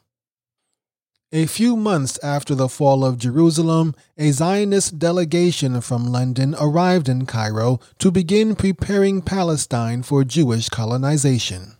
A 1.31 1.45
few 1.45 1.75
months 1.77 2.17
after 2.23 2.55
the 2.55 2.67
fall 2.67 3.05
of 3.05 3.19
Jerusalem, 3.19 3.93
a 4.17 4.31
Zionist 4.31 4.97
delegation 4.97 5.79
from 5.79 6.07
London 6.07 6.55
arrived 6.59 7.07
in 7.07 7.27
Cairo 7.27 7.79
to 7.99 8.09
begin 8.09 8.55
preparing 8.55 9.21
Palestine 9.21 10.01
for 10.01 10.23
Jewish 10.23 10.69
colonization. 10.69 11.77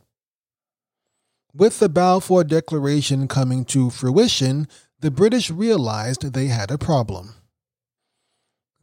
With 1.51 1.79
the 1.79 1.89
Balfour 1.89 2.43
Declaration 2.43 3.27
coming 3.27 3.65
to 3.65 3.89
fruition, 3.89 4.67
the 4.99 5.09
British 5.09 5.49
realized 5.49 6.33
they 6.33 6.47
had 6.47 6.69
a 6.69 6.77
problem. 6.77 7.33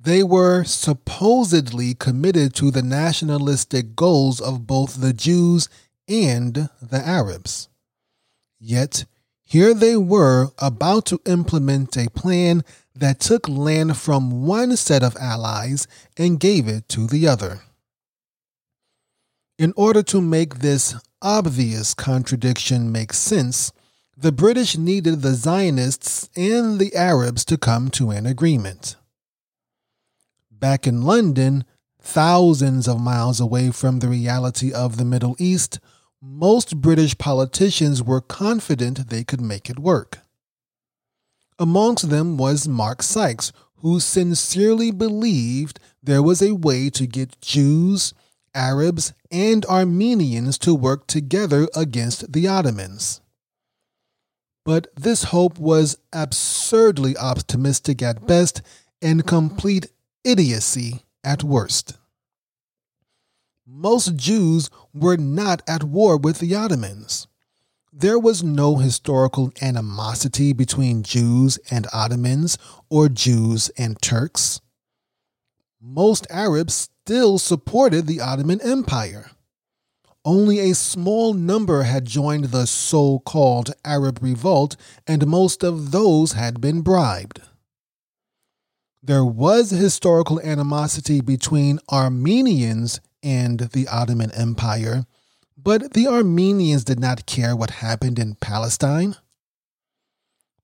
They 0.00 0.24
were 0.24 0.64
supposedly 0.64 1.94
committed 1.94 2.54
to 2.54 2.72
the 2.72 2.82
nationalistic 2.82 3.94
goals 3.94 4.40
of 4.40 4.66
both 4.66 5.00
the 5.00 5.12
Jews 5.12 5.68
and 6.08 6.68
the 6.82 7.06
Arabs. 7.06 7.68
Yet, 8.58 9.04
here 9.48 9.72
they 9.72 9.96
were 9.96 10.48
about 10.58 11.06
to 11.06 11.20
implement 11.24 11.96
a 11.96 12.10
plan 12.10 12.64
that 12.96 13.20
took 13.20 13.48
land 13.48 13.96
from 13.96 14.44
one 14.44 14.76
set 14.76 15.04
of 15.04 15.16
allies 15.16 15.86
and 16.16 16.40
gave 16.40 16.66
it 16.66 16.88
to 16.88 17.06
the 17.06 17.28
other. 17.28 17.60
In 19.56 19.72
order 19.76 20.02
to 20.02 20.20
make 20.20 20.56
this 20.56 20.96
obvious 21.22 21.94
contradiction 21.94 22.90
make 22.90 23.12
sense, 23.12 23.72
the 24.16 24.32
British 24.32 24.76
needed 24.76 25.22
the 25.22 25.34
Zionists 25.34 26.28
and 26.34 26.80
the 26.80 26.94
Arabs 26.96 27.44
to 27.44 27.56
come 27.56 27.88
to 27.90 28.10
an 28.10 28.26
agreement. 28.26 28.96
Back 30.50 30.88
in 30.88 31.02
London, 31.02 31.64
thousands 32.00 32.88
of 32.88 33.00
miles 33.00 33.38
away 33.38 33.70
from 33.70 34.00
the 34.00 34.08
reality 34.08 34.72
of 34.72 34.96
the 34.96 35.04
Middle 35.04 35.36
East, 35.38 35.78
most 36.22 36.80
British 36.80 37.16
politicians 37.18 38.02
were 38.02 38.20
confident 38.20 39.08
they 39.08 39.24
could 39.24 39.40
make 39.40 39.68
it 39.68 39.78
work. 39.78 40.18
Amongst 41.58 42.10
them 42.10 42.36
was 42.36 42.68
Mark 42.68 43.02
Sykes, 43.02 43.52
who 43.76 44.00
sincerely 44.00 44.90
believed 44.90 45.78
there 46.02 46.22
was 46.22 46.42
a 46.42 46.54
way 46.54 46.90
to 46.90 47.06
get 47.06 47.40
Jews, 47.40 48.14
Arabs, 48.54 49.12
and 49.30 49.64
Armenians 49.66 50.58
to 50.58 50.74
work 50.74 51.06
together 51.06 51.68
against 51.74 52.32
the 52.32 52.48
Ottomans. 52.48 53.20
But 54.64 54.88
this 54.96 55.24
hope 55.24 55.58
was 55.58 55.98
absurdly 56.12 57.16
optimistic 57.16 58.02
at 58.02 58.26
best 58.26 58.62
and 59.00 59.26
complete 59.26 59.86
idiocy 60.24 61.04
at 61.22 61.44
worst. 61.44 61.98
Most 63.68 64.14
Jews 64.14 64.70
were 64.94 65.16
not 65.16 65.60
at 65.66 65.82
war 65.82 66.16
with 66.16 66.38
the 66.38 66.54
Ottomans. 66.54 67.26
There 67.92 68.18
was 68.18 68.44
no 68.44 68.76
historical 68.76 69.52
animosity 69.60 70.52
between 70.52 71.02
Jews 71.02 71.58
and 71.68 71.88
Ottomans 71.92 72.58
or 72.88 73.08
Jews 73.08 73.70
and 73.76 74.00
Turks. 74.00 74.60
Most 75.80 76.28
Arabs 76.30 76.88
still 77.02 77.38
supported 77.38 78.06
the 78.06 78.20
Ottoman 78.20 78.60
Empire. 78.60 79.32
Only 80.24 80.60
a 80.60 80.74
small 80.74 81.34
number 81.34 81.82
had 81.82 82.04
joined 82.04 82.46
the 82.46 82.66
so 82.66 83.18
called 83.18 83.74
Arab 83.84 84.20
revolt, 84.22 84.76
and 85.08 85.26
most 85.26 85.64
of 85.64 85.90
those 85.90 86.32
had 86.32 86.60
been 86.60 86.82
bribed 86.82 87.40
there 89.06 89.24
was 89.24 89.70
historical 89.70 90.40
animosity 90.40 91.20
between 91.20 91.78
Armenians 91.90 93.00
and 93.26 93.58
the 93.58 93.88
Ottoman 93.88 94.30
Empire, 94.30 95.04
but 95.58 95.94
the 95.94 96.06
Armenians 96.06 96.84
did 96.84 97.00
not 97.00 97.26
care 97.26 97.56
what 97.56 97.82
happened 97.82 98.20
in 98.20 98.36
Palestine. 98.36 99.16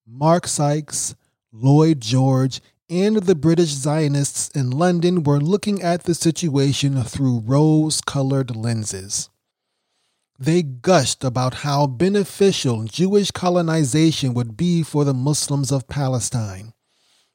Mark 0.07 0.47
Sykes, 0.47 1.17
Lloyd 1.51 2.01
George, 2.01 2.61
and 2.89 3.17
the 3.17 3.35
British 3.35 3.71
Zionists 3.71 4.49
in 4.51 4.71
London 4.71 5.25
were 5.25 5.41
looking 5.41 5.83
at 5.83 6.05
the 6.05 6.15
situation 6.15 7.03
through 7.03 7.41
rose 7.41 8.01
colored 8.01 8.55
lenses. 8.55 9.29
They 10.39 10.63
gushed 10.63 11.25
about 11.25 11.55
how 11.67 11.89
beneficial 11.89 12.85
Jewish 12.85 13.33
colonization 13.33 14.35
would 14.35 14.57
be 14.57 14.85
for 14.85 15.05
the 15.05 15.15
Muslims 15.15 15.73
of 15.73 15.89
Palestine 15.89 16.72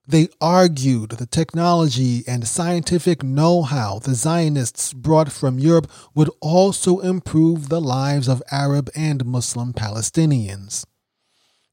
they 0.08 0.30
argued 0.40 1.12
the 1.12 1.26
technology 1.26 2.24
and 2.26 2.48
scientific 2.48 3.22
know 3.22 3.64
how 3.64 4.00
the 4.00 4.16
Zionists 4.16 4.94
brought 4.94 5.32
from 5.32 5.60
Europe 5.60 5.92
would 6.16 6.30
also 6.40 7.00
improve 7.00 7.68
the 7.68 7.82
lives 7.82 8.30
of 8.30 8.42
Arab 8.50 8.90
and 8.96 9.26
Muslim 9.26 9.74
Palestinians. 9.74 10.86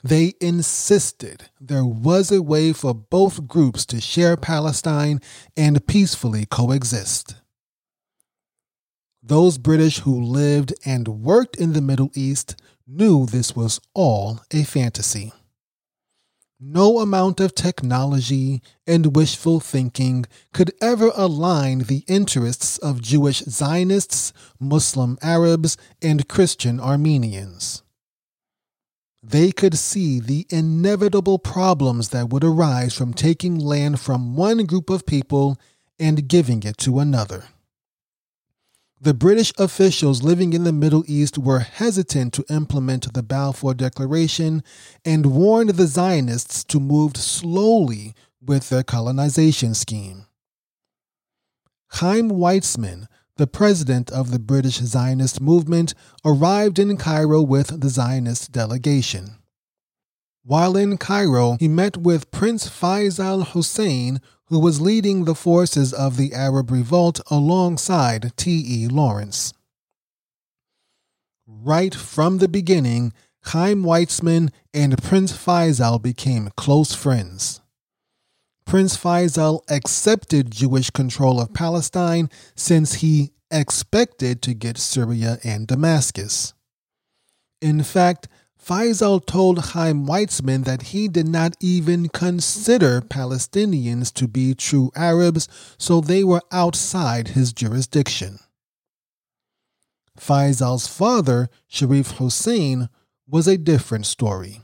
They 0.02 0.34
insisted 0.40 1.48
there 1.60 1.86
was 1.86 2.32
a 2.32 2.42
way 2.42 2.72
for 2.72 2.92
both 2.92 3.46
groups 3.46 3.86
to 3.86 4.00
share 4.00 4.36
Palestine 4.36 5.20
and 5.56 5.86
peacefully 5.86 6.44
coexist. 6.44 7.36
Those 9.22 9.56
British 9.56 10.00
who 10.00 10.20
lived 10.20 10.74
and 10.84 11.22
worked 11.22 11.56
in 11.56 11.72
the 11.72 11.80
Middle 11.80 12.10
East 12.14 12.60
knew 12.86 13.24
this 13.24 13.56
was 13.56 13.80
all 13.94 14.40
a 14.50 14.64
fantasy. 14.64 15.32
No 16.66 17.00
amount 17.00 17.40
of 17.40 17.55
technology 17.55 18.62
and 18.87 19.14
wishful 19.14 19.61
thinking 19.61 20.24
could 20.55 20.72
ever 20.81 21.12
align 21.14 21.81
the 21.81 22.05
interests 22.09 22.79
of 22.79 23.03
Jewish 23.03 23.40
Zionists, 23.40 24.33
Muslim 24.59 25.18
Arabs, 25.20 25.77
and 26.00 26.27
Christian 26.27 26.81
Armenians. 26.81 27.83
They 29.22 29.53
could 29.53 29.77
see 29.77 30.20
the 30.20 30.46
inevitable 30.48 31.38
problems 31.38 32.09
that 32.09 32.31
would 32.31 32.44
arise 32.44 32.94
from 32.94 33.12
taking 33.12 33.59
land 33.59 34.00
from 34.00 34.35
one 34.35 34.64
group 34.64 34.88
of 34.88 35.05
people 35.05 35.61
and 35.98 36.27
giving 36.27 36.62
it 36.62 36.79
to 36.79 36.98
another. 36.98 37.44
The 39.04 39.12
British 39.12 39.52
officials 39.58 40.22
living 40.22 40.54
in 40.54 40.64
the 40.64 40.72
Middle 40.72 41.04
East 41.06 41.36
were 41.36 41.58
hesitant 41.58 42.32
to 42.32 42.44
implement 42.48 43.12
the 43.12 43.22
Balfour 43.22 43.74
Declaration 43.74 44.62
and 45.04 45.26
warned 45.26 45.68
the 45.68 45.86
Zionists 45.86 46.64
to 46.64 46.80
move 46.80 47.14
slowly 47.18 48.14
with 48.40 48.70
their 48.70 48.82
colonization 48.82 49.74
scheme. 49.74 50.24
Chaim 51.88 52.30
Weizmann, 52.30 53.06
the 53.36 53.46
president 53.46 54.10
of 54.10 54.30
the 54.30 54.38
British 54.38 54.78
Zionist 54.78 55.38
movement, 55.38 55.92
arrived 56.24 56.78
in 56.78 56.96
Cairo 56.96 57.42
with 57.42 57.78
the 57.82 57.90
Zionist 57.90 58.52
delegation. 58.52 59.36
While 60.46 60.78
in 60.78 60.96
Cairo, 60.96 61.58
he 61.60 61.68
met 61.68 61.98
with 61.98 62.30
Prince 62.30 62.70
Faisal 62.70 63.48
Hussein, 63.48 64.22
who 64.46 64.59
was 64.59 64.80
leading 64.80 65.24
the 65.24 65.35
forces 65.35 65.92
of 65.92 66.16
the 66.16 66.33
Arab 66.35 66.70
revolt 66.70 67.20
alongside 67.30 68.33
T.E. 68.37 68.88
Lawrence. 68.88 69.52
Right 71.46 71.94
from 71.94 72.38
the 72.38 72.48
beginning, 72.48 73.12
Chaim 73.44 73.83
Weizmann 73.83 74.50
and 74.72 75.02
Prince 75.02 75.33
Faisal 75.33 76.00
became 76.00 76.50
close 76.57 76.94
friends. 76.94 77.61
Prince 78.64 78.96
Faisal 78.96 79.61
accepted 79.70 80.50
Jewish 80.50 80.90
control 80.90 81.40
of 81.40 81.52
Palestine 81.52 82.30
since 82.57 82.94
he 82.94 83.33
expected 83.50 84.40
to 84.42 84.54
get 84.54 84.78
Syria 84.78 85.38
and 85.44 85.66
Damascus. 85.66 86.54
In 87.61 87.83
fact, 87.83 88.28
Faisal 88.64 89.24
told 89.24 89.59
Chaim 89.59 90.07
Weizmann 90.07 90.64
that 90.64 90.83
he 90.83 91.07
did 91.07 91.29
not 91.29 91.55
even 91.61 92.09
consider 92.09 93.03
Palestinians 93.03 94.11
to 94.14 94.27
be 94.27 94.55
true 94.55 94.90
Arabs, 94.96 95.48
so 95.77 96.00
they 96.00 96.24
were 96.24 96.40
outside 96.50 97.29
his 97.29 97.53
jurisdiction. 97.53 98.38
Faisal's 100.18 100.87
father, 100.87 101.50
Sharif 101.68 102.12
Hussein, 102.12 102.88
was 103.29 103.46
a 103.46 103.59
different 103.59 104.07
story. 104.07 104.62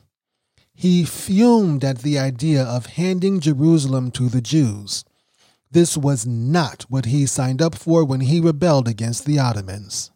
He 0.72 1.04
fumed 1.04 1.84
at 1.84 1.98
the 1.98 2.18
idea 2.18 2.62
of 2.62 2.86
handing 2.86 3.40
Jerusalem 3.40 4.10
to 4.12 4.30
the 4.30 4.40
Jews. 4.40 5.04
This 5.70 5.94
was 5.96 6.26
not 6.26 6.86
what 6.88 7.04
he 7.04 7.26
signed 7.26 7.60
up 7.60 7.74
for 7.74 8.04
when 8.04 8.20
he 8.20 8.40
rebelled 8.40 8.88
against 8.88 9.26
the 9.26 9.38
Ottomans. 9.38 10.10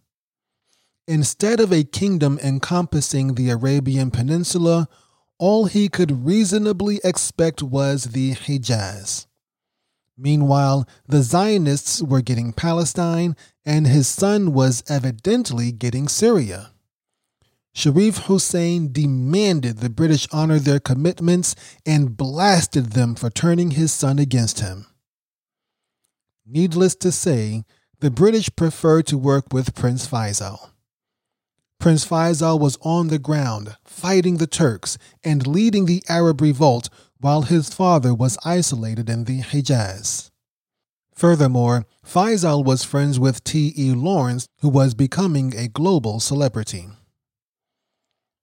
Instead 1.06 1.60
of 1.60 1.70
a 1.70 1.84
kingdom 1.84 2.38
encompassing 2.42 3.34
the 3.34 3.50
Arabian 3.50 4.10
Peninsula, 4.10 4.88
all 5.38 5.66
he 5.66 5.88
could 5.88 6.24
reasonably 6.24 6.98
expect 7.04 7.62
was 7.62 8.04
the 8.04 8.32
Hejaz. 8.32 9.26
Meanwhile, 10.16 10.88
the 11.06 11.22
Zionists 11.22 12.02
were 12.02 12.22
getting 12.22 12.52
Palestine, 12.52 13.36
and 13.66 13.86
his 13.86 14.08
son 14.08 14.54
was 14.54 14.82
evidently 14.88 15.72
getting 15.72 16.08
Syria. 16.08 16.70
Sharif 17.74 18.18
Hussein 18.18 18.92
demanded 18.92 19.78
the 19.78 19.90
British 19.90 20.28
honor 20.32 20.60
their 20.60 20.78
commitments 20.78 21.56
and 21.84 22.16
blasted 22.16 22.92
them 22.92 23.16
for 23.16 23.28
turning 23.28 23.72
his 23.72 23.92
son 23.92 24.20
against 24.20 24.60
him. 24.60 24.86
Needless 26.46 26.94
to 26.96 27.10
say, 27.10 27.64
the 27.98 28.10
British 28.10 28.48
preferred 28.54 29.06
to 29.08 29.18
work 29.18 29.52
with 29.52 29.74
Prince 29.74 30.06
Faisal. 30.06 30.70
Prince 31.78 32.06
Faisal 32.06 32.58
was 32.58 32.78
on 32.82 33.08
the 33.08 33.18
ground, 33.18 33.76
fighting 33.84 34.38
the 34.38 34.46
Turks 34.46 34.96
and 35.22 35.46
leading 35.46 35.86
the 35.86 36.02
Arab 36.08 36.40
revolt 36.40 36.88
while 37.20 37.42
his 37.42 37.68
father 37.72 38.14
was 38.14 38.38
isolated 38.44 39.08
in 39.10 39.24
the 39.24 39.40
Hejaz. 39.40 40.30
Furthermore, 41.14 41.86
Faisal 42.04 42.64
was 42.64 42.84
friends 42.84 43.20
with 43.20 43.44
T.E. 43.44 43.92
Lawrence, 43.92 44.48
who 44.60 44.68
was 44.68 44.94
becoming 44.94 45.54
a 45.56 45.68
global 45.68 46.20
celebrity. 46.20 46.88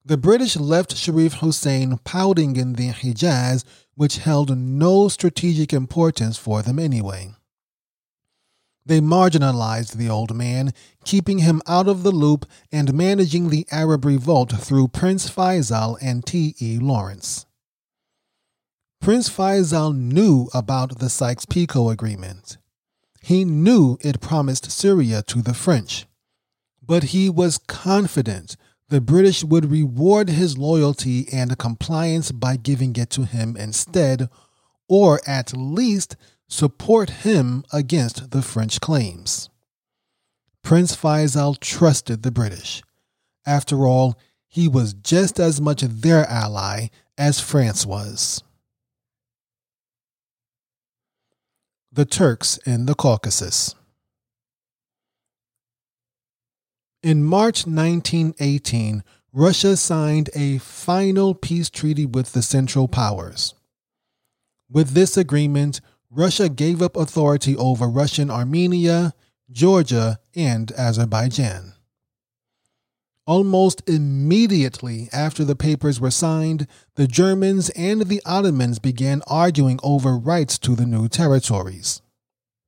The 0.04 0.16
British 0.16 0.56
left 0.56 0.96
Sharif 0.96 1.34
Hussein 1.34 1.98
pouting 1.98 2.56
in 2.56 2.72
the 2.72 2.88
Hejaz, 2.88 3.64
which 3.94 4.18
held 4.18 4.56
no 4.56 5.08
strategic 5.08 5.72
importance 5.72 6.36
for 6.36 6.62
them 6.62 6.78
anyway. 6.78 7.34
They 8.84 9.00
marginalized 9.00 9.92
the 9.94 10.08
old 10.08 10.34
man, 10.34 10.72
keeping 11.04 11.38
him 11.38 11.62
out 11.66 11.86
of 11.86 12.02
the 12.02 12.10
loop 12.10 12.46
and 12.72 12.94
managing 12.94 13.48
the 13.48 13.66
Arab 13.70 14.04
revolt 14.04 14.52
through 14.52 14.88
Prince 14.88 15.30
Faisal 15.30 15.96
and 16.02 16.26
T.E. 16.26 16.78
Lawrence. 16.78 17.46
Prince 19.00 19.28
Faisal 19.28 19.96
knew 19.96 20.48
about 20.52 20.98
the 20.98 21.08
Sykes 21.08 21.46
Picot 21.46 21.92
Agreement. 21.92 22.56
He 23.20 23.44
knew 23.44 23.98
it 24.00 24.20
promised 24.20 24.70
Syria 24.70 25.22
to 25.28 25.42
the 25.42 25.54
French. 25.54 26.06
But 26.84 27.04
he 27.04 27.30
was 27.30 27.58
confident 27.58 28.56
the 28.88 29.00
British 29.00 29.42
would 29.42 29.70
reward 29.70 30.28
his 30.28 30.58
loyalty 30.58 31.26
and 31.32 31.56
compliance 31.56 32.30
by 32.30 32.56
giving 32.56 32.94
it 32.96 33.10
to 33.10 33.24
him 33.24 33.56
instead, 33.56 34.28
or 34.88 35.20
at 35.26 35.56
least 35.56 36.16
support 36.52 37.08
him 37.24 37.64
against 37.72 38.30
the 38.30 38.42
French 38.42 38.78
claims. 38.78 39.48
Prince 40.62 40.94
Faisal 40.94 41.58
trusted 41.58 42.22
the 42.22 42.30
British. 42.30 42.82
After 43.46 43.86
all, 43.86 44.18
he 44.48 44.68
was 44.68 44.92
just 44.92 45.40
as 45.40 45.62
much 45.62 45.80
their 45.80 46.26
ally 46.26 46.88
as 47.16 47.40
France 47.40 47.86
was. 47.86 48.42
The 51.90 52.04
Turks 52.04 52.58
in 52.66 52.84
the 52.84 52.94
Caucasus. 52.94 53.74
In 57.02 57.24
March 57.24 57.66
1918, 57.66 59.02
Russia 59.32 59.74
signed 59.74 60.28
a 60.34 60.58
final 60.58 61.34
peace 61.34 61.70
treaty 61.70 62.04
with 62.04 62.32
the 62.32 62.42
Central 62.42 62.88
Powers. 62.88 63.54
With 64.70 64.90
this 64.90 65.16
agreement, 65.16 65.80
Russia 66.14 66.50
gave 66.50 66.82
up 66.82 66.94
authority 66.94 67.56
over 67.56 67.88
Russian 67.88 68.30
Armenia, 68.30 69.14
Georgia, 69.50 70.20
and 70.36 70.70
Azerbaijan. 70.72 71.72
Almost 73.26 73.88
immediately 73.88 75.08
after 75.10 75.42
the 75.42 75.56
papers 75.56 76.00
were 76.00 76.10
signed, 76.10 76.66
the 76.96 77.06
Germans 77.06 77.70
and 77.70 78.02
the 78.02 78.20
Ottomans 78.26 78.78
began 78.78 79.22
arguing 79.26 79.80
over 79.82 80.18
rights 80.18 80.58
to 80.58 80.74
the 80.74 80.84
new 80.84 81.08
territories. 81.08 82.02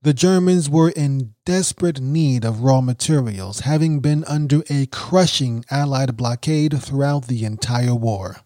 The 0.01 0.15
Germans 0.15 0.71
were 0.71 0.91
in 0.91 1.35
desperate 1.45 2.01
need 2.01 2.47
of 2.47 2.61
raw 2.61 2.81
materials, 2.81 3.61
having 3.61 4.01
been 4.01 4.25
under 4.25 4.63
a 4.71 4.87
crushing 4.87 5.67
Allied 5.71 6.17
blockade 6.17 6.81
throughout 6.83 7.27
the 7.27 7.45
entire 7.45 7.95
war. 7.95 8.37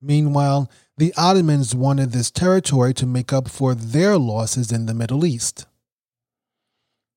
Meanwhile, 0.00 0.70
the 1.00 1.14
Ottomans 1.16 1.74
wanted 1.74 2.12
this 2.12 2.30
territory 2.30 2.92
to 2.92 3.06
make 3.06 3.32
up 3.32 3.48
for 3.48 3.74
their 3.74 4.18
losses 4.18 4.70
in 4.70 4.84
the 4.84 4.92
Middle 4.92 5.24
East. 5.24 5.64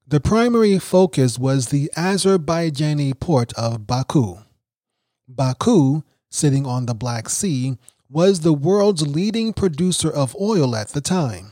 The 0.07 0.21
primary 0.21 0.79
focus 0.79 1.37
was 1.37 1.67
the 1.67 1.91
Azerbaijani 1.97 3.19
port 3.19 3.51
of 3.55 3.85
Baku. 3.85 4.37
Baku, 5.27 6.03
sitting 6.29 6.65
on 6.65 6.85
the 6.85 6.93
Black 6.93 7.27
Sea, 7.27 7.75
was 8.07 8.39
the 8.39 8.53
world's 8.53 9.05
leading 9.05 9.51
producer 9.51 10.09
of 10.09 10.33
oil 10.39 10.77
at 10.77 10.89
the 10.89 11.01
time. 11.01 11.51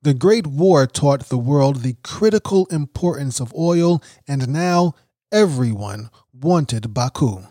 The 0.00 0.14
Great 0.14 0.46
War 0.46 0.86
taught 0.86 1.28
the 1.28 1.36
world 1.36 1.82
the 1.82 1.96
critical 2.02 2.64
importance 2.70 3.40
of 3.40 3.54
oil, 3.54 4.02
and 4.26 4.48
now 4.48 4.94
everyone 5.30 6.08
wanted 6.32 6.94
Baku. 6.94 7.42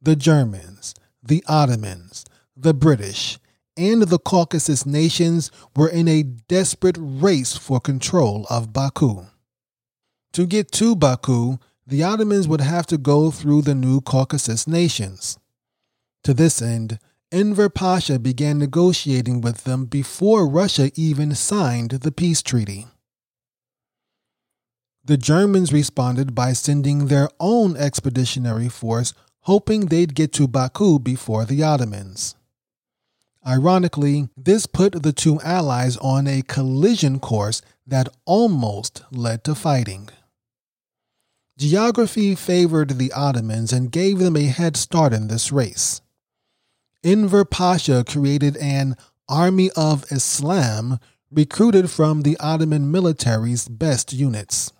The 0.00 0.16
Germans, 0.16 0.94
the 1.26 1.42
Ottomans, 1.48 2.24
the 2.56 2.74
British, 2.74 3.38
and 3.76 4.02
the 4.02 4.18
Caucasus 4.18 4.86
nations 4.86 5.50
were 5.74 5.88
in 5.88 6.06
a 6.06 6.22
desperate 6.22 6.96
race 6.98 7.56
for 7.56 7.80
control 7.80 8.46
of 8.50 8.72
Baku. 8.72 9.26
To 10.34 10.46
get 10.46 10.70
to 10.72 10.94
Baku, 10.94 11.58
the 11.86 12.02
Ottomans 12.02 12.46
would 12.46 12.60
have 12.60 12.86
to 12.86 12.98
go 12.98 13.30
through 13.30 13.62
the 13.62 13.74
new 13.74 14.00
Caucasus 14.00 14.66
nations. 14.66 15.38
To 16.24 16.34
this 16.34 16.62
end, 16.62 16.98
Enver 17.32 17.68
Pasha 17.68 18.18
began 18.18 18.58
negotiating 18.58 19.40
with 19.40 19.64
them 19.64 19.86
before 19.86 20.46
Russia 20.46 20.90
even 20.94 21.34
signed 21.34 21.90
the 21.90 22.12
peace 22.12 22.42
treaty. 22.42 22.86
The 25.04 25.16
Germans 25.16 25.72
responded 25.72 26.34
by 26.34 26.52
sending 26.52 27.06
their 27.06 27.28
own 27.38 27.76
expeditionary 27.76 28.68
force, 28.68 29.12
hoping 29.44 29.86
they'd 29.86 30.14
get 30.14 30.32
to 30.32 30.48
Baku 30.48 30.98
before 30.98 31.44
the 31.44 31.62
Ottomans. 31.62 32.34
Ironically, 33.46 34.28
this 34.36 34.66
put 34.66 35.02
the 35.02 35.12
two 35.12 35.40
allies 35.42 35.96
on 35.98 36.26
a 36.26 36.42
collision 36.42 37.20
course 37.20 37.60
that 37.86 38.08
almost 38.24 39.02
led 39.10 39.44
to 39.44 39.54
fighting. 39.54 40.08
Geography 41.58 42.34
favored 42.34 42.98
the 42.98 43.12
Ottomans 43.12 43.72
and 43.72 43.92
gave 43.92 44.18
them 44.18 44.36
a 44.36 44.44
head 44.44 44.76
start 44.76 45.12
in 45.12 45.28
this 45.28 45.52
race. 45.52 46.00
Enver 47.04 47.44
Pasha 47.44 48.02
created 48.02 48.56
an 48.56 48.96
Army 49.28 49.70
of 49.76 50.10
Islam 50.10 50.98
recruited 51.30 51.90
from 51.90 52.22
the 52.22 52.38
Ottoman 52.38 52.90
military's 52.90 53.68
best 53.68 54.12
units. 54.12 54.72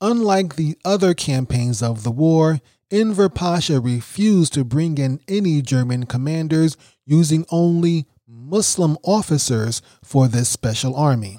Unlike 0.00 0.56
the 0.56 0.76
other 0.84 1.14
campaigns 1.14 1.82
of 1.82 2.02
the 2.02 2.10
war, 2.10 2.60
Enver 2.90 3.28
Pasha 3.28 3.80
refused 3.80 4.52
to 4.54 4.64
bring 4.64 4.98
in 4.98 5.20
any 5.26 5.62
German 5.62 6.06
commanders, 6.06 6.76
using 7.06 7.46
only 7.50 8.06
Muslim 8.26 8.96
officers 9.02 9.82
for 10.02 10.28
this 10.28 10.48
special 10.48 10.94
army. 10.94 11.38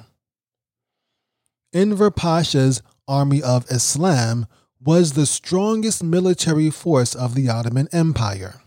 Enver 1.73 2.09
Pasha's 2.11 2.81
Army 3.07 3.41
of 3.41 3.69
Islam 3.69 4.47
was 4.79 5.13
the 5.13 5.25
strongest 5.25 6.03
military 6.03 6.69
force 6.69 7.13
of 7.13 7.35
the 7.35 7.49
Ottoman 7.49 7.87
Empire. 7.91 8.61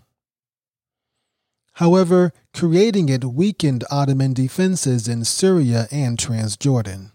However, 1.75 2.33
creating 2.53 3.09
it 3.09 3.25
weakened 3.25 3.85
Ottoman 3.91 4.33
defenses 4.33 5.07
in 5.07 5.25
Syria 5.25 5.87
and 5.93 6.19
Transjordan. 6.19 7.13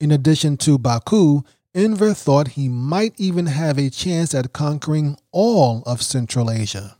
In 0.00 0.10
addition 0.10 0.56
to 0.58 0.78
Baku, 0.78 1.42
Enver 1.74 2.12
thought 2.12 2.48
he 2.48 2.68
might 2.68 3.14
even 3.16 3.46
have 3.46 3.78
a 3.78 3.88
chance 3.88 4.34
at 4.34 4.52
conquering 4.52 5.16
all 5.30 5.82
of 5.86 6.02
Central 6.02 6.50
Asia. 6.50 6.98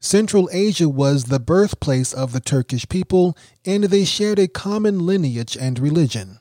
Central 0.00 0.48
Asia 0.52 0.88
was 0.88 1.24
the 1.24 1.40
birthplace 1.40 2.14
of 2.14 2.32
the 2.32 2.40
Turkish 2.40 2.88
people, 2.88 3.36
and 3.64 3.84
they 3.84 4.04
shared 4.04 4.38
a 4.38 4.48
common 4.48 5.04
lineage 5.04 5.56
and 5.56 5.78
religion. 5.78 6.38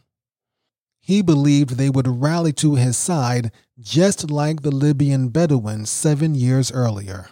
He 1.02 1.22
believed 1.22 1.72
they 1.72 1.90
would 1.90 2.08
rally 2.08 2.54
to 2.54 2.76
his 2.76 2.98
side 2.98 3.52
just 3.80 4.32
like 4.32 4.62
the 4.62 4.72
Libyan 4.72 5.30
Bedouins 5.30 5.90
seven 5.90 6.34
years 6.34 6.72
earlier. 6.72 7.30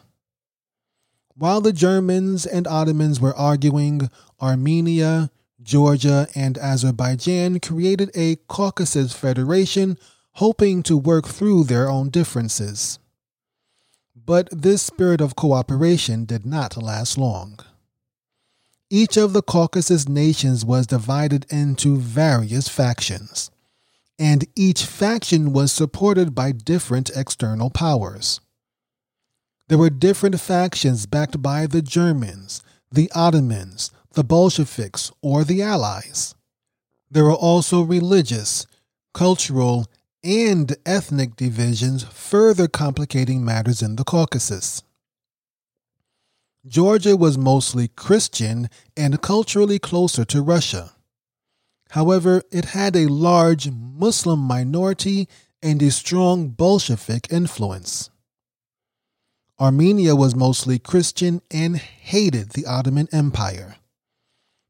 While 1.36 1.62
the 1.62 1.74
Germans 1.74 2.46
and 2.46 2.68
Ottomans 2.68 3.20
were 3.20 3.36
arguing, 3.36 4.10
Armenia, 4.42 5.32
Georgia, 5.64 6.28
and 6.36 6.58
Azerbaijan 6.58 7.60
created 7.60 8.12
a 8.14 8.36
Caucasus 8.48 9.14
Federation 9.14 9.98
hoping 10.34 10.84
to 10.84 10.98
work 10.98 11.28
through 11.28 11.64
their 11.64 11.90
own 11.90 12.10
differences. 12.10 13.00
But 14.16 14.50
this 14.52 14.82
spirit 14.82 15.22
of 15.22 15.36
cooperation 15.36 16.26
did 16.26 16.46
not 16.46 16.82
last 16.82 17.18
long. 17.18 17.60
Each 18.90 19.18
of 19.18 19.34
the 19.34 19.42
Caucasus 19.42 20.08
nations 20.08 20.64
was 20.64 20.88
divided 20.88 21.46
into 21.50 21.98
various 21.98 22.68
factions, 22.68 23.50
and 24.20 24.46
each 24.56 24.86
faction 24.86 25.52
was 25.52 25.72
supported 25.72 26.36
by 26.36 26.52
different 26.52 27.10
external 27.16 27.70
powers. 27.70 28.40
There 29.68 29.78
were 29.78 29.90
different 29.90 30.40
factions 30.40 31.06
backed 31.06 31.42
by 31.42 31.66
the 31.68 31.82
Germans, 31.82 32.62
the 32.92 33.12
Ottomans, 33.16 33.92
the 34.14 34.24
Bolsheviks, 34.24 35.12
or 35.22 35.44
the 35.44 35.62
Allies. 35.62 36.36
There 37.10 37.26
were 37.26 37.34
also 37.34 37.82
religious, 37.82 38.66
cultural, 39.14 39.88
and 40.24 40.76
ethnic 40.86 41.36
divisions, 41.36 42.04
further 42.06 42.68
complicating 42.68 43.44
matters 43.44 43.82
in 43.82 43.98
the 43.98 44.04
Caucasus. 44.04 44.84
Georgia 46.66 47.18
was 47.18 47.38
mostly 47.38 47.90
Christian 47.90 48.70
and 48.96 49.22
culturally 49.22 49.80
closer 49.80 50.24
to 50.26 50.42
Russia. 50.42 50.94
However, 51.90 52.42
it 52.52 52.66
had 52.66 52.96
a 52.96 53.08
large 53.08 53.70
Muslim 53.70 54.40
minority 54.40 55.28
and 55.62 55.82
a 55.84 55.92
strong 55.92 56.50
Bolshevik 56.50 57.32
influence. 57.32 58.10
Armenia 59.60 60.16
was 60.16 60.36
mostly 60.36 60.80
Christian 60.80 61.42
and 61.52 61.78
hated 61.78 62.52
the 62.52 62.66
Ottoman 62.66 63.08
Empire. 63.12 63.76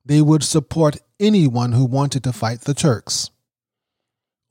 They 0.05 0.21
would 0.21 0.43
support 0.43 0.97
anyone 1.19 1.71
who 1.71 1.85
wanted 1.85 2.23
to 2.25 2.33
fight 2.33 2.61
the 2.61 2.73
Turks. 2.73 3.29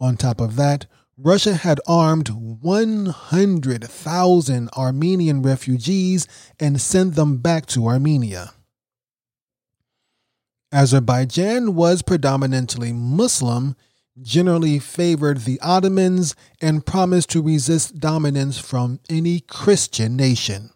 On 0.01 0.17
top 0.17 0.41
of 0.41 0.57
that, 0.57 0.87
Russia 1.17 1.55
had 1.55 1.81
armed 1.87 2.31
100,000 2.31 4.69
Armenian 4.71 5.43
refugees 5.43 6.27
and 6.59 6.81
sent 6.81 7.15
them 7.15 7.37
back 7.37 7.67
to 7.67 7.87
Armenia. 7.87 8.55
Azerbaijan 10.73 11.75
was 11.75 12.01
predominantly 12.01 12.95
Muslim, 12.95 13.77
generally 14.21 14.79
favored 14.79 15.43
the 15.43 15.61
Ottomans, 15.61 16.35
and 16.63 16.87
promised 16.87 17.29
to 17.31 17.43
resist 17.43 18.01
dominance 18.01 18.59
from 18.59 19.01
any 19.11 19.41
Christian 19.41 20.17
nation. 20.17 20.71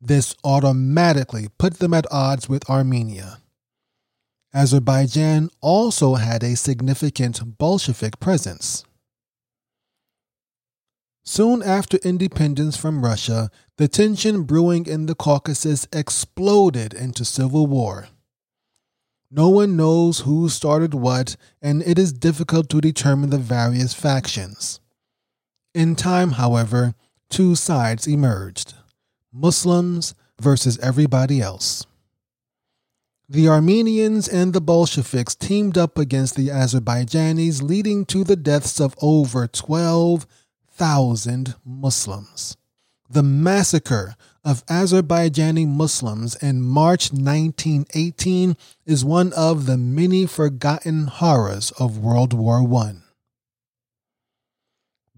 This 0.00 0.34
automatically 0.44 1.48
put 1.56 1.78
them 1.78 1.94
at 1.94 2.06
odds 2.12 2.46
with 2.46 2.68
Armenia. 2.68 3.38
Azerbaijan 4.54 5.50
also 5.60 6.14
had 6.14 6.44
a 6.44 6.54
significant 6.54 7.58
Bolshevik 7.58 8.20
presence. 8.20 8.84
Soon 11.24 11.60
after 11.60 11.96
independence 12.04 12.76
from 12.76 13.04
Russia, 13.04 13.50
the 13.78 13.88
tension 13.88 14.44
brewing 14.44 14.86
in 14.86 15.06
the 15.06 15.16
Caucasus 15.16 15.88
exploded 15.92 16.94
into 16.94 17.24
civil 17.24 17.66
war. 17.66 18.08
No 19.28 19.48
one 19.48 19.76
knows 19.76 20.20
who 20.20 20.48
started 20.48 20.94
what, 20.94 21.34
and 21.60 21.82
it 21.82 21.98
is 21.98 22.12
difficult 22.12 22.68
to 22.68 22.80
determine 22.80 23.30
the 23.30 23.38
various 23.38 23.92
factions. 23.92 24.78
In 25.74 25.96
time, 25.96 26.32
however, 26.32 26.94
two 27.28 27.56
sides 27.56 28.06
emerged 28.06 28.74
Muslims 29.32 30.14
versus 30.40 30.78
everybody 30.78 31.40
else. 31.40 31.84
The 33.26 33.48
Armenians 33.48 34.28
and 34.28 34.52
the 34.52 34.60
Bolsheviks 34.60 35.34
teamed 35.34 35.78
up 35.78 35.96
against 35.96 36.36
the 36.36 36.48
Azerbaijanis, 36.48 37.62
leading 37.62 38.04
to 38.06 38.22
the 38.22 38.36
deaths 38.36 38.78
of 38.78 38.94
over 39.00 39.46
12,000 39.46 41.54
Muslims. 41.64 42.58
The 43.08 43.22
massacre 43.22 44.16
of 44.44 44.66
Azerbaijani 44.66 45.66
Muslims 45.66 46.36
in 46.36 46.60
March 46.60 47.12
1918 47.12 48.58
is 48.84 49.06
one 49.06 49.32
of 49.32 49.64
the 49.64 49.78
many 49.78 50.26
forgotten 50.26 51.06
horrors 51.06 51.70
of 51.78 51.96
World 51.96 52.34
War 52.34 52.60
I. 52.78 52.96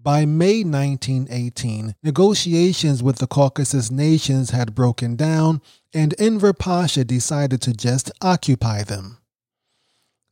By 0.07 0.25
May 0.25 0.63
1918, 0.63 1.93
negotiations 2.01 3.03
with 3.03 3.17
the 3.17 3.27
Caucasus 3.27 3.91
nations 3.91 4.51
had 4.51 4.73
broken 4.73 5.17
down, 5.17 5.61
and 5.93 6.15
Enver 6.17 6.53
Pasha 6.53 7.03
decided 7.03 7.61
to 7.63 7.73
just 7.73 8.09
occupy 8.21 8.83
them. 8.83 9.17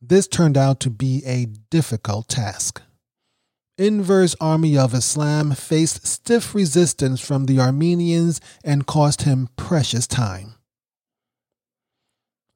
This 0.00 0.28
turned 0.28 0.56
out 0.56 0.80
to 0.80 0.88
be 0.88 1.22
a 1.26 1.44
difficult 1.68 2.26
task. 2.26 2.80
Enver's 3.76 4.34
army 4.40 4.78
of 4.78 4.94
Islam 4.94 5.52
faced 5.52 6.06
stiff 6.06 6.54
resistance 6.54 7.20
from 7.20 7.44
the 7.44 7.60
Armenians 7.60 8.40
and 8.64 8.86
cost 8.86 9.24
him 9.24 9.50
precious 9.56 10.06
time. 10.06 10.54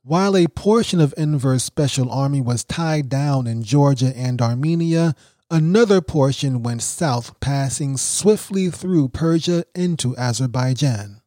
While 0.03 0.35
a 0.39 0.47
portion 0.47 1.03
of 1.03 1.13
Enver's 1.19 1.65
special 1.65 2.11
army 2.11 2.41
was 2.41 2.65
tied 2.65 3.11
down 3.11 3.47
in 3.47 3.63
Georgia 3.63 4.17
and 4.17 4.41
Armenia, 4.41 5.15
another 5.51 6.01
portion 6.01 6.63
went 6.63 6.83
south, 6.83 7.39
passing 7.41 7.97
swiftly 7.97 8.71
through 8.71 9.09
Persia 9.09 9.65
into 9.75 10.17
Azerbaijan. 10.17 11.21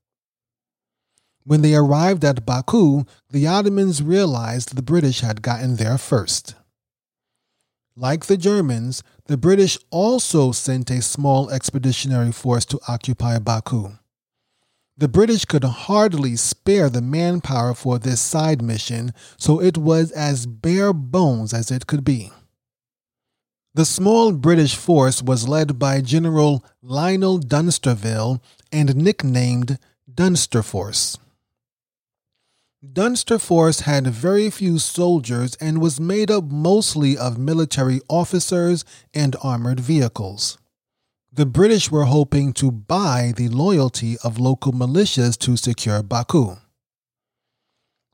When 1.45 1.61
they 1.61 1.75
arrived 1.75 2.23
at 2.23 2.45
Baku, 2.45 3.03
the 3.29 3.47
Ottomans 3.47 4.01
realized 4.01 4.75
the 4.75 4.81
British 4.81 5.19
had 5.19 5.41
gotten 5.41 5.75
there 5.75 5.97
first. 5.97 6.55
Like 7.97 8.25
the 8.25 8.37
Germans, 8.37 9.03
the 9.25 9.37
British 9.37 9.77
also 9.91 10.51
sent 10.51 10.89
a 10.89 11.01
small 11.01 11.49
expeditionary 11.49 12.31
force 12.31 12.65
to 12.65 12.79
occupy 12.87 13.37
Baku. 13.39 13.91
The 14.95 15.07
British 15.09 15.45
could 15.45 15.63
hardly 15.63 16.35
spare 16.35 16.89
the 16.89 17.01
manpower 17.01 17.73
for 17.73 17.99
this 17.99 18.21
side 18.21 18.61
mission, 18.61 19.13
so 19.37 19.59
it 19.59 19.77
was 19.77 20.11
as 20.11 20.45
bare 20.45 20.93
bones 20.93 21.53
as 21.53 21.71
it 21.71 21.87
could 21.87 22.05
be. 22.05 22.31
The 23.75 23.85
small 23.85 24.33
British 24.33 24.75
force 24.75 25.23
was 25.23 25.47
led 25.47 25.79
by 25.79 26.01
General 26.01 26.63
Lionel 26.83 27.39
Dunsterville 27.39 28.39
and 28.71 28.95
nicknamed 28.95 29.79
Dunster 30.13 30.61
Force. 30.61 31.17
Dunster 32.91 33.39
Force 33.39 33.81
had 33.81 34.05
very 34.05 34.51
few 34.51 34.77
soldiers 34.77 35.55
and 35.55 35.81
was 35.81 35.99
made 35.99 36.29
up 36.29 36.43
mostly 36.51 37.17
of 37.17 37.39
military 37.39 37.99
officers 38.07 38.85
and 39.11 39.35
armored 39.41 39.79
vehicles. 39.79 40.59
The 41.31 41.47
British 41.47 41.89
were 41.89 42.05
hoping 42.05 42.53
to 42.53 42.69
buy 42.69 43.33
the 43.35 43.47
loyalty 43.47 44.17
of 44.23 44.37
local 44.37 44.71
militias 44.71 45.35
to 45.39 45.57
secure 45.57 46.03
Baku. 46.03 46.57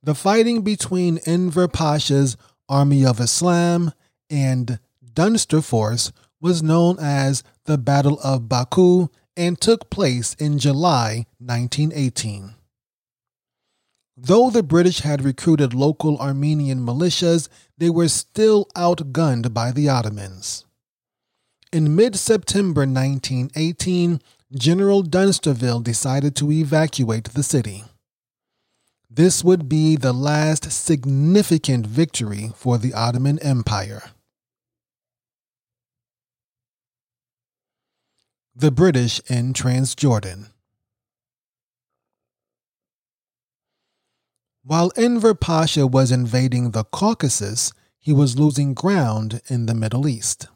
The 0.01 0.15
fighting 0.15 0.61
between 0.61 1.17
Enver 1.25 1.67
Pasha's 1.67 2.37
Army 2.69 3.05
of 3.05 3.19
Islam 3.19 3.91
and 4.29 4.79
Dunster 5.19 5.61
Force 5.61 6.13
was 6.39 6.63
known 6.63 6.97
as 6.97 7.43
the 7.65 7.77
Battle 7.77 8.17
of 8.23 8.47
Baku 8.47 9.09
and 9.35 9.59
took 9.59 9.89
place 9.89 10.33
in 10.35 10.59
July 10.59 11.25
1918. 11.39 12.55
Though 14.15 14.49
the 14.49 14.63
British 14.63 14.99
had 14.99 15.25
recruited 15.25 15.73
local 15.73 16.17
Armenian 16.19 16.79
militias, 16.79 17.49
they 17.77 17.89
were 17.89 18.07
still 18.07 18.69
outgunned 18.77 19.53
by 19.53 19.73
the 19.73 19.89
Ottomans. 19.89 20.63
In 21.73 21.97
mid 21.97 22.15
September 22.15 22.85
1918, 22.87 24.21
General 24.53 25.03
Dunsterville 25.03 25.83
decided 25.83 26.33
to 26.37 26.49
evacuate 26.49 27.25
the 27.33 27.43
city. 27.43 27.83
This 29.09 29.43
would 29.43 29.67
be 29.67 29.97
the 29.97 30.13
last 30.13 30.71
significant 30.71 31.85
victory 31.85 32.53
for 32.55 32.77
the 32.77 32.93
Ottoman 32.93 33.37
Empire. 33.39 34.11
The 38.59 38.71
British 38.71 39.21
in 39.29 39.53
Transjordan. 39.53 40.47
While 44.65 44.91
Enver 44.97 45.33
Pasha 45.33 45.87
was 45.87 46.11
invading 46.11 46.71
the 46.71 46.83
Caucasus, 46.83 47.71
he 48.01 48.11
was 48.11 48.37
losing 48.37 48.73
ground 48.73 49.39
in 49.47 49.65
the 49.65 49.73
Middle 49.73 50.09
East. 50.09 50.49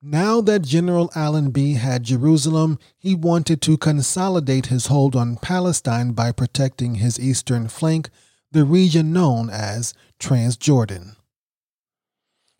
Now 0.00 0.40
that 0.42 0.62
General 0.62 1.10
Allenby 1.16 1.72
had 1.72 2.04
Jerusalem, 2.04 2.78
he 2.96 3.16
wanted 3.16 3.60
to 3.62 3.76
consolidate 3.76 4.66
his 4.66 4.86
hold 4.86 5.16
on 5.16 5.38
Palestine 5.38 6.12
by 6.12 6.30
protecting 6.30 6.94
his 6.94 7.18
eastern 7.18 7.66
flank, 7.66 8.10
the 8.52 8.64
region 8.64 9.12
known 9.12 9.50
as 9.50 9.92
Transjordan. 10.20 11.15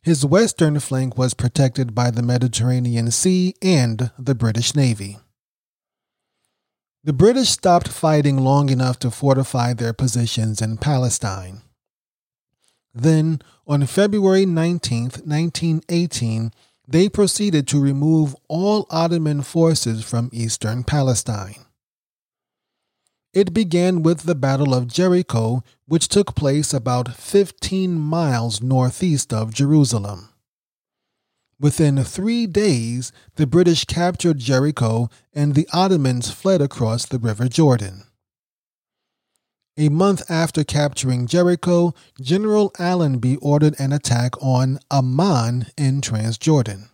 His 0.07 0.25
western 0.25 0.79
flank 0.79 1.19
was 1.19 1.35
protected 1.35 1.93
by 1.93 2.13
the 2.13 2.23
Mediterranean 2.23 3.11
Sea 3.11 3.57
and 3.61 4.13
the 4.17 4.37
British 4.37 4.73
Navy. 4.73 5.19
The 7.03 7.13
British 7.13 7.49
stopped 7.49 7.89
fighting 7.89 8.39
long 8.39 8.69
enough 8.69 9.01
to 9.01 9.11
fortify 9.11 9.73
their 9.73 9.93
positions 9.93 10.63
in 10.63 10.77
Palestine. 10.77 11.63
Then, 12.95 13.43
on 13.67 13.85
February 13.87 14.47
19, 14.47 15.03
1918, 15.25 16.53
they 16.87 17.09
proceeded 17.09 17.67
to 17.67 17.81
remove 17.81 18.37
all 18.47 18.87
Ottoman 18.91 19.43
forces 19.43 20.05
from 20.05 20.31
eastern 20.33 20.85
Palestine. 20.85 21.66
It 23.37 23.53
began 23.53 24.03
with 24.03 24.23
the 24.23 24.35
Battle 24.35 24.73
of 24.73 24.87
Jericho, 24.87 25.63
which 25.85 26.09
took 26.09 26.35
place 26.35 26.73
about 26.73 27.15
15 27.17 27.93
miles 27.93 28.63
northeast 28.63 29.31
of 29.31 29.53
Jerusalem. 29.53 30.31
Within 31.61 32.03
three 32.03 32.47
days, 32.47 33.13
the 33.35 33.47
British 33.47 33.85
captured 33.85 34.39
Jericho 34.39 35.11
and 35.35 35.55
the 35.55 35.69
Ottomans 35.71 36.31
fled 36.31 36.63
across 36.63 37.05
the 37.05 37.19
River 37.19 37.47
Jordan. 37.47 38.05
A 39.77 39.91
month 39.91 40.23
after 40.31 40.65
capturing 40.65 41.27
Jericho, 41.27 41.93
General 42.19 42.73
Allenby 42.79 43.37
ordered 43.43 43.79
an 43.79 43.93
attack 43.93 44.43
on 44.43 44.79
Amman 44.91 45.67
in 45.77 46.01
Transjordan. 46.01 46.89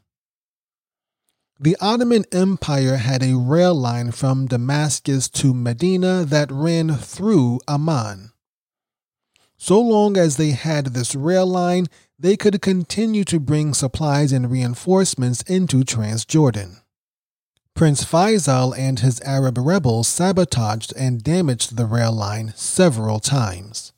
The 1.63 1.77
Ottoman 1.81 2.25
Empire 2.33 2.97
had 2.97 3.23
a 3.23 3.37
rail 3.37 3.73
line 3.73 4.11
from 4.11 4.47
Damascus 4.47 5.29
to 5.29 5.55
Medina 5.55 6.25
that 6.25 6.51
ran 6.51 6.97
through 6.97 7.61
Amman. 7.69 8.33
So 9.59 9.81
long 9.81 10.17
as 10.17 10.39
they 10.39 10.51
had 10.51 10.87
this 10.87 11.15
rail 11.15 11.47
line, 11.47 11.87
they 12.19 12.37
could 12.37 12.61
continue 12.63 13.23
to 13.27 13.39
bring 13.39 13.75
supplies 13.75 14.33
and 14.33 14.51
reinforcements 14.51 15.43
into 15.43 15.85
Transjordan. 15.85 16.81
Prince 17.75 18.05
Faisal 18.05 18.77
and 18.77 18.99
his 18.99 19.21
Arab 19.21 19.57
rebels 19.57 20.09
sabotaged 20.09 20.93
and 20.97 21.23
damaged 21.23 21.77
the 21.77 21.87
rail 21.87 22.13
line 22.13 22.53
several 22.57 23.21
times. 23.21 23.93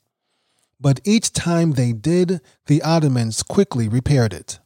But 0.79 1.00
each 1.03 1.33
time 1.33 1.72
they 1.72 1.94
did, 1.94 2.42
the 2.66 2.83
Ottomans 2.83 3.42
quickly 3.42 3.88
repaired 3.88 4.35
it. 4.35 4.59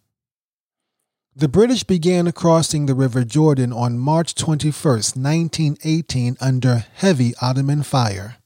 The 1.38 1.46
British 1.46 1.84
began 1.84 2.32
crossing 2.32 2.86
the 2.86 2.96
River 2.96 3.22
Jordan 3.22 3.72
on 3.72 3.96
March 3.96 4.34
21, 4.34 4.72
1918, 4.74 6.36
under 6.40 6.84
heavy 6.94 7.32
Ottoman 7.40 7.84
fire. 7.84 8.38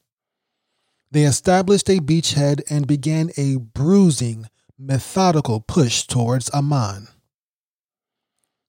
They 1.10 1.22
established 1.22 1.88
a 1.88 2.00
beachhead 2.00 2.60
and 2.68 2.86
began 2.86 3.30
a 3.38 3.56
bruising, 3.56 4.44
methodical 4.78 5.60
push 5.60 6.06
towards 6.06 6.50
Amman. 6.52 7.08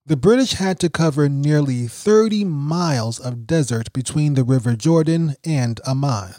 The 0.06 0.16
British 0.16 0.54
had 0.54 0.80
to 0.80 0.90
cover 0.90 1.28
nearly 1.28 1.88
30 1.88 2.46
miles 2.46 3.20
of 3.20 3.46
desert 3.46 3.92
between 3.92 4.36
the 4.36 4.46
River 4.46 4.78
Jordan 4.78 5.36
and 5.44 5.82
Amman. 5.86 6.36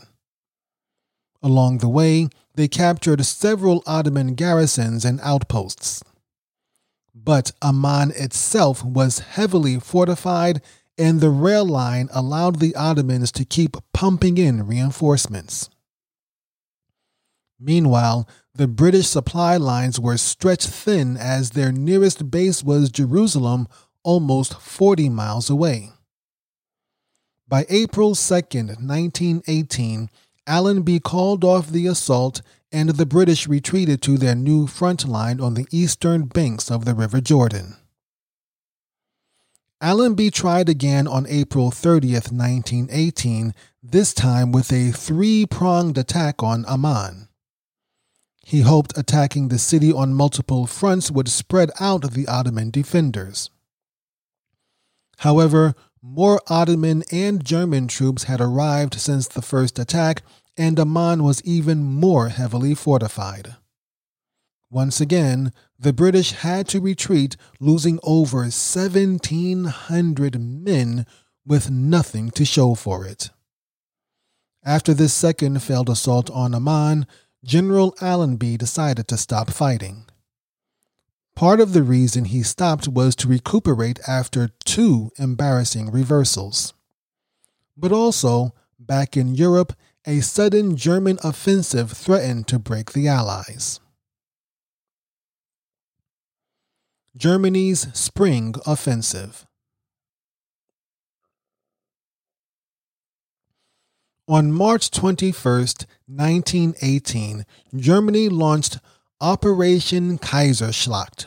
Along 1.43 1.79
the 1.79 1.91
way, 1.91 2.31
they 2.55 2.67
captured 2.67 3.27
several 3.27 3.83
Ottoman 3.85 4.37
garrisons 4.37 5.05
and 5.05 5.21
outposts. 5.21 6.03
But 7.15 7.53
Amman 7.63 8.11
itself 8.17 8.85
was 8.85 9.21
heavily 9.21 9.79
fortified, 9.79 10.61
and 10.99 11.21
the 11.21 11.31
rail 11.31 11.65
line 11.65 12.09
allowed 12.13 12.59
the 12.59 12.75
Ottomans 12.75 13.31
to 13.33 13.45
keep 13.45 13.77
pumping 13.93 14.37
in 14.37 14.67
reinforcements. 14.67 15.71
Meanwhile, 17.61 18.29
the 18.55 18.67
British 18.67 19.07
supply 19.07 19.57
lines 19.57 19.99
were 19.99 20.17
stretched 20.17 20.69
thin 20.69 21.17
as 21.17 21.51
their 21.51 21.73
nearest 21.73 22.31
base 22.31 22.63
was 22.63 22.91
Jerusalem, 22.91 23.69
almost 24.03 24.61
40 24.61 25.09
miles 25.09 25.49
away. 25.49 25.93
By 27.49 27.65
April 27.69 28.15
2, 28.15 28.35
1918, 28.35 30.11
Allenby 30.47 31.01
called 31.01 31.45
off 31.45 31.69
the 31.69 31.87
assault 31.87 32.43
and 32.75 32.91
the 32.91 33.07
British 33.07 33.47
retreated 33.47 34.03
to 34.03 34.19
their 34.19 34.35
new 34.35 34.67
front 34.67 35.07
line 35.07 35.41
on 35.41 35.55
the 35.55 35.69
eastern 35.71 36.25
banks 36.25 36.73
of 36.73 36.85
the 36.85 36.93
River 36.93 37.21
Jordan. 37.21 37.77
Allenby 39.81 40.31
tried 40.31 40.69
again 40.69 41.07
on 41.07 41.25
April 41.29 41.71
30, 41.71 42.15
1918, 42.15 43.55
this 43.81 44.13
time 44.13 44.51
with 44.51 44.73
a 44.73 44.91
three 44.91 45.47
pronged 45.47 45.97
attack 45.97 46.43
on 46.43 46.65
Amman. 46.67 47.29
He 48.45 48.63
hoped 48.63 48.99
attacking 48.99 49.49
the 49.49 49.59
city 49.59 49.93
on 49.93 50.13
multiple 50.13 50.67
fronts 50.67 51.13
would 51.13 51.29
spread 51.29 51.71
out 51.79 52.11
the 52.13 52.27
Ottoman 52.27 52.71
defenders. 52.71 53.51
However, 55.19 55.75
more 56.03 56.41
Ottoman 56.49 57.05
and 57.13 57.45
German 57.45 57.87
troops 57.87 58.25
had 58.25 58.41
arrived 58.41 59.01
since 59.01 59.29
the 59.29 59.43
first 59.43 59.79
attack, 59.79 60.23
and 60.57 60.79
Amman 60.79 61.23
was 61.23 61.43
even 61.45 61.83
more 61.83 62.29
heavily 62.29 62.75
fortified. 62.75 63.57
Once 64.71 65.01
again, 65.01 65.53
the 65.79 65.93
British 65.93 66.33
had 66.33 66.67
to 66.69 66.81
retreat, 66.81 67.37
losing 67.61 67.99
over 68.03 68.39
1,700 68.39 70.41
men 70.41 71.07
with 71.47 71.71
nothing 71.71 72.31
to 72.31 72.45
show 72.45 72.75
for 72.75 73.07
it. 73.07 73.31
After 74.65 74.95
this 74.95 75.13
second 75.13 75.63
failed 75.63 75.91
assault 75.91 76.31
on 76.31 76.55
Amman, 76.55 77.07
General 77.45 77.95
Allenby 78.01 78.57
decided 78.57 79.07
to 79.09 79.19
stop 79.19 79.51
fighting. 79.51 80.07
Part 81.37 81.61
of 81.61 81.73
the 81.73 81.83
reason 81.83 82.27
he 82.27 82.43
stopped 82.43 82.89
was 82.89 83.15
to 83.17 83.29
recuperate 83.29 83.99
after 84.09 84.49
two 84.65 85.11
embarrassing 85.19 85.91
reversals. 85.91 86.73
But 87.77 87.93
also, 87.93 88.55
back 88.79 89.17
in 89.17 89.35
Europe, 89.35 89.75
a 90.07 90.21
sudden 90.21 90.77
German 90.77 91.19
offensive 91.25 91.93
threatened 91.93 92.47
to 92.49 92.59
break 92.59 92.93
the 92.93 93.09
Allies. 93.09 93.81
Germany's 97.17 97.87
Spring 97.97 98.55
Offensive 98.67 99.47
On 104.27 104.51
March 104.51 104.91
21, 104.91 105.35
1918, 106.07 107.45
Germany 107.77 108.29
launched 108.31 108.79
Operation 109.21 110.19
Kaiserschlacht. 110.19 111.27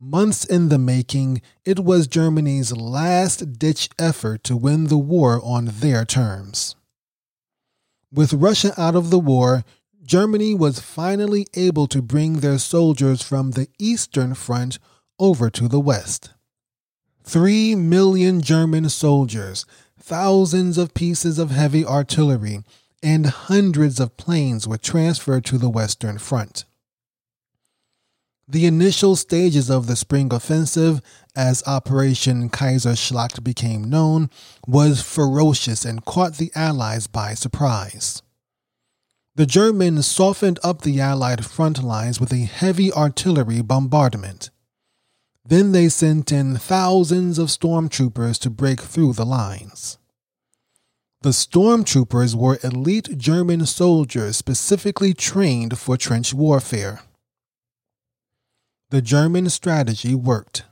Months 0.00 0.44
in 0.44 0.68
the 0.68 0.78
making, 0.78 1.40
it 1.64 1.78
was 1.78 2.06
Germany's 2.06 2.72
last 2.72 3.58
ditch 3.58 3.88
effort 3.98 4.42
to 4.44 4.56
win 4.56 4.88
the 4.88 4.98
war 4.98 5.40
on 5.44 5.66
their 5.66 6.04
terms. 6.04 6.74
With 8.12 8.32
Russia 8.32 8.72
out 8.76 8.96
of 8.96 9.10
the 9.10 9.20
war, 9.20 9.64
Germany 10.02 10.52
was 10.52 10.80
finally 10.80 11.46
able 11.54 11.86
to 11.86 12.02
bring 12.02 12.40
their 12.40 12.58
soldiers 12.58 13.22
from 13.22 13.52
the 13.52 13.68
Eastern 13.78 14.34
Front 14.34 14.80
over 15.20 15.48
to 15.50 15.68
the 15.68 15.78
West. 15.78 16.30
Three 17.22 17.76
million 17.76 18.40
German 18.40 18.88
soldiers, 18.88 19.64
thousands 19.96 20.76
of 20.76 20.94
pieces 20.94 21.38
of 21.38 21.50
heavy 21.50 21.84
artillery, 21.84 22.64
and 23.00 23.26
hundreds 23.26 24.00
of 24.00 24.16
planes 24.16 24.66
were 24.66 24.78
transferred 24.78 25.44
to 25.44 25.58
the 25.58 25.70
Western 25.70 26.18
Front. 26.18 26.64
The 28.50 28.66
initial 28.66 29.14
stages 29.14 29.70
of 29.70 29.86
the 29.86 29.94
spring 29.94 30.32
offensive, 30.32 31.00
as 31.36 31.62
Operation 31.68 32.50
Kaiserschlacht 32.50 33.44
became 33.44 33.88
known, 33.88 34.28
was 34.66 35.00
ferocious 35.02 35.84
and 35.84 36.04
caught 36.04 36.34
the 36.34 36.50
Allies 36.56 37.06
by 37.06 37.34
surprise. 37.34 38.22
The 39.36 39.46
Germans 39.46 40.08
softened 40.08 40.58
up 40.64 40.82
the 40.82 41.00
Allied 41.00 41.44
front 41.44 41.80
lines 41.80 42.18
with 42.18 42.32
a 42.32 42.38
heavy 42.38 42.92
artillery 42.92 43.62
bombardment. 43.62 44.50
Then 45.44 45.70
they 45.70 45.88
sent 45.88 46.32
in 46.32 46.56
thousands 46.56 47.38
of 47.38 47.50
stormtroopers 47.50 48.36
to 48.40 48.50
break 48.50 48.80
through 48.80 49.12
the 49.12 49.24
lines. 49.24 49.96
The 51.22 51.30
stormtroopers 51.30 52.34
were 52.34 52.58
elite 52.64 53.16
German 53.16 53.64
soldiers 53.66 54.36
specifically 54.36 55.14
trained 55.14 55.78
for 55.78 55.96
trench 55.96 56.34
warfare. 56.34 57.02
The 58.90 59.00
German 59.00 59.48
strategy 59.50 60.16
worked. 60.16 60.64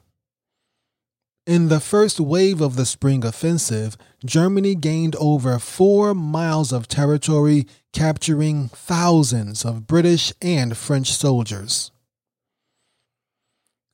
In 1.46 1.68
the 1.68 1.78
first 1.78 2.18
wave 2.18 2.60
of 2.60 2.74
the 2.74 2.84
spring 2.84 3.24
offensive, 3.24 3.96
Germany 4.24 4.74
gained 4.74 5.14
over 5.16 5.56
four 5.60 6.14
miles 6.14 6.72
of 6.72 6.88
territory, 6.88 7.68
capturing 7.92 8.70
thousands 8.70 9.64
of 9.64 9.86
British 9.86 10.32
and 10.42 10.76
French 10.76 11.12
soldiers. 11.12 11.92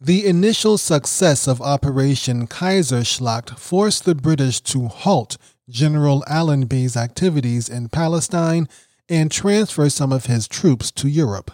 The 0.01 0.27
initial 0.27 0.79
success 0.79 1.47
of 1.47 1.61
Operation 1.61 2.47
Kaiserschlacht 2.47 3.59
forced 3.59 4.07
the 4.07 4.15
British 4.15 4.61
to 4.63 4.89
halt 4.89 5.37
General 5.69 6.25
Allenby's 6.27 6.97
activities 6.97 7.69
in 7.69 7.91
Palestine 7.91 8.69
and 9.07 9.31
transfer 9.31 9.91
some 9.91 10.13
of 10.13 10.27
his 10.27 10.49
troops 10.49 10.91
to 10.93 11.09
Europe. 11.09 11.51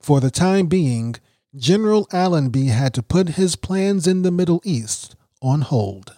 For 0.00 0.20
the 0.20 0.30
time 0.30 0.66
being, 0.66 1.16
General 1.56 2.06
Allenby 2.12 2.66
had 2.66 2.94
to 2.94 3.02
put 3.02 3.30
his 3.30 3.56
plans 3.56 4.06
in 4.06 4.22
the 4.22 4.30
Middle 4.30 4.60
East 4.62 5.16
on 5.42 5.62
hold. 5.62 6.14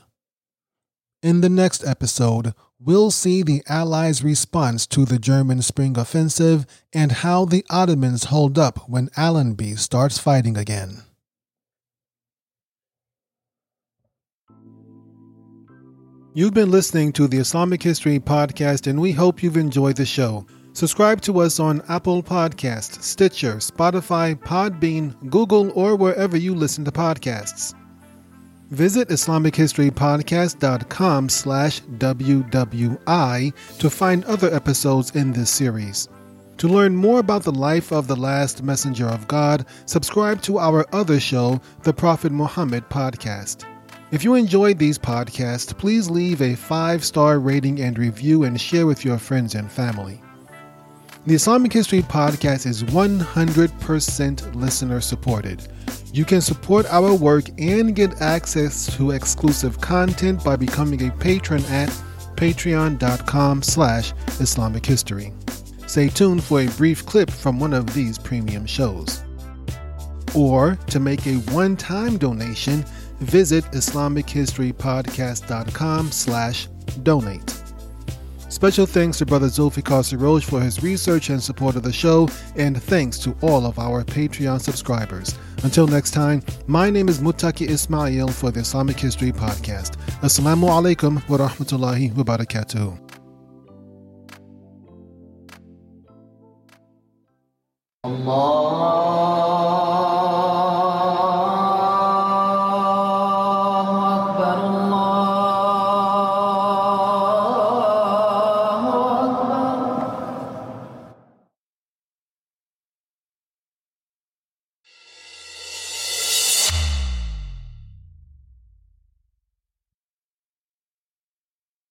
In 1.23 1.41
the 1.41 1.49
next 1.49 1.87
episode, 1.87 2.53
we'll 2.79 3.11
see 3.11 3.43
the 3.43 3.63
Allies' 3.67 4.23
response 4.23 4.87
to 4.89 5.07
the 5.07 5.19
German 5.19 5.63
spring 5.63 5.97
offensive 5.97 6.67
and 6.93 7.13
how 7.13 7.47
the 7.47 7.65
Ottomans 7.71 8.25
hold 8.25 8.59
up 8.59 8.91
when 8.91 9.09
Allenby 9.17 9.77
starts 9.77 10.19
fighting 10.19 10.59
again. 10.59 11.05
You've 16.35 16.55
been 16.55 16.71
listening 16.71 17.13
to 17.13 17.27
the 17.27 17.39
Islamic 17.39 17.83
History 17.83 18.21
Podcast, 18.21 18.87
and 18.87 19.01
we 19.01 19.13
hope 19.13 19.43
you've 19.43 19.57
enjoyed 19.57 19.97
the 19.97 20.05
show. 20.05 20.47
Subscribe 20.75 21.21
to 21.23 21.41
us 21.41 21.59
on 21.61 21.83
Apple 21.89 22.23
Podcasts, 22.23 23.03
Stitcher, 23.03 23.57
Spotify, 23.57 24.35
Podbean, 24.35 25.15
Google, 25.29 25.71
or 25.75 25.97
wherever 25.97 26.35
you 26.37 26.55
listen 26.55 26.83
to 26.87 26.91
podcasts. 26.91 27.75
Visit 28.71 29.11
IslamicHistoryPodcast.com 29.11 31.29
slash 31.29 31.83
WWI 31.83 33.53
to 33.79 33.91
find 33.91 34.25
other 34.25 34.55
episodes 34.55 35.11
in 35.11 35.33
this 35.33 35.51
series. 35.51 36.09
To 36.57 36.69
learn 36.69 36.97
more 36.97 37.19
about 37.19 37.43
the 37.43 37.53
life 37.53 37.93
of 37.93 38.07
the 38.07 38.17
last 38.17 38.63
messenger 38.63 39.07
of 39.07 39.29
God, 39.29 39.67
subscribe 39.85 40.41
to 40.43 40.59
our 40.59 40.87
other 40.95 41.21
show, 41.21 41.61
the 41.83 41.93
Prophet 41.93 42.33
Muhammad 42.33 42.89
Podcast. 42.89 43.67
If 44.11 44.25
you 44.25 44.37
enjoyed 44.37 44.79
these 44.79 44.99
podcasts, 44.99 45.77
please 45.77 46.09
leave 46.09 46.41
a 46.41 46.55
five 46.55 47.05
star 47.05 47.39
rating 47.41 47.79
and 47.81 47.99
review 47.99 48.45
and 48.45 48.59
share 48.59 48.87
with 48.87 49.05
your 49.05 49.19
friends 49.19 49.55
and 49.55 49.71
family. 49.71 50.23
The 51.25 51.37
Islamic 51.37 51.73
History 51.73 52.03
Podcast 52.03 52.67
is 52.67 52.83
100% 52.83 54.55
listener 54.57 55.01
supported. 55.01 55.69
You 56.13 56.25
can 56.25 56.41
support 56.41 56.85
our 56.87 57.15
work 57.15 57.45
and 57.59 57.95
get 57.95 58.21
access 58.21 58.93
to 58.97 59.13
exclusive 59.13 59.81
content 59.81 60.43
by 60.43 60.57
becoming 60.57 61.09
a 61.09 61.13
patron 61.13 61.65
at 61.67 61.91
patreon.com 62.35 63.63
slash 63.63 64.13
Islamic 64.41 64.85
History. 64.85 65.33
Stay 65.87 66.09
tuned 66.09 66.43
for 66.43 66.63
a 66.63 66.69
brief 66.71 67.07
clip 67.07 67.31
from 67.31 67.61
one 67.61 67.73
of 67.73 67.95
these 67.95 68.19
premium 68.19 68.67
shows. 68.67 69.23
Or 70.35 70.75
to 70.89 70.99
make 70.99 71.25
a 71.29 71.37
one-time 71.53 72.19
donation, 72.19 72.85
visit 73.21 73.63
IslamicHistoryPodcast.com 73.67 76.11
slash 76.11 76.67
donate. 77.05 77.63
Special 78.53 78.85
thanks 78.85 79.17
to 79.17 79.25
Brother 79.25 79.47
Zulfikar 79.47 80.03
Siroj 80.05 80.45
for 80.45 80.61
his 80.61 80.83
research 80.83 81.31
and 81.31 81.43
support 81.43 81.75
of 81.75 81.83
the 81.83 81.93
show, 81.93 82.29
and 82.55 82.81
thanks 82.81 83.19
to 83.21 83.35
all 83.41 83.65
of 83.65 83.79
our 83.79 84.05
Patreon 84.05 84.61
subscribers. 84.61 85.39
Until 85.63 85.87
next 85.87 86.11
time, 86.11 86.43
my 86.67 86.91
name 86.91 87.09
is 87.09 87.21
Mutaki 87.21 87.67
Ismail 87.67 88.29
for 88.29 88.51
the 88.51 88.61
Islamic 88.61 89.01
History 89.01 89.33
Podcast. 89.33 89.97
Assalamu 90.21 90.69
alaikum 90.69 91.27
wa 91.31 91.39
rahmatullahi 91.39 92.15
wa 92.15 92.25
barakatuh. 92.25 92.99
Allah. 98.05 98.92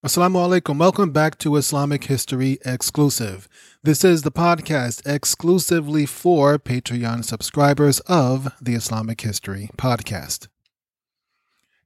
Assalamu 0.03 0.37
alaikum. 0.37 0.79
Welcome 0.79 1.11
back 1.11 1.37
to 1.37 1.57
Islamic 1.57 2.05
History 2.05 2.57
Exclusive. 2.65 3.47
This 3.83 4.03
is 4.03 4.23
the 4.23 4.31
podcast 4.31 5.05
exclusively 5.05 6.07
for 6.07 6.57
Patreon 6.57 7.23
subscribers 7.23 7.99
of 8.07 8.51
the 8.59 8.73
Islamic 8.73 9.21
History 9.21 9.69
Podcast. 9.77 10.47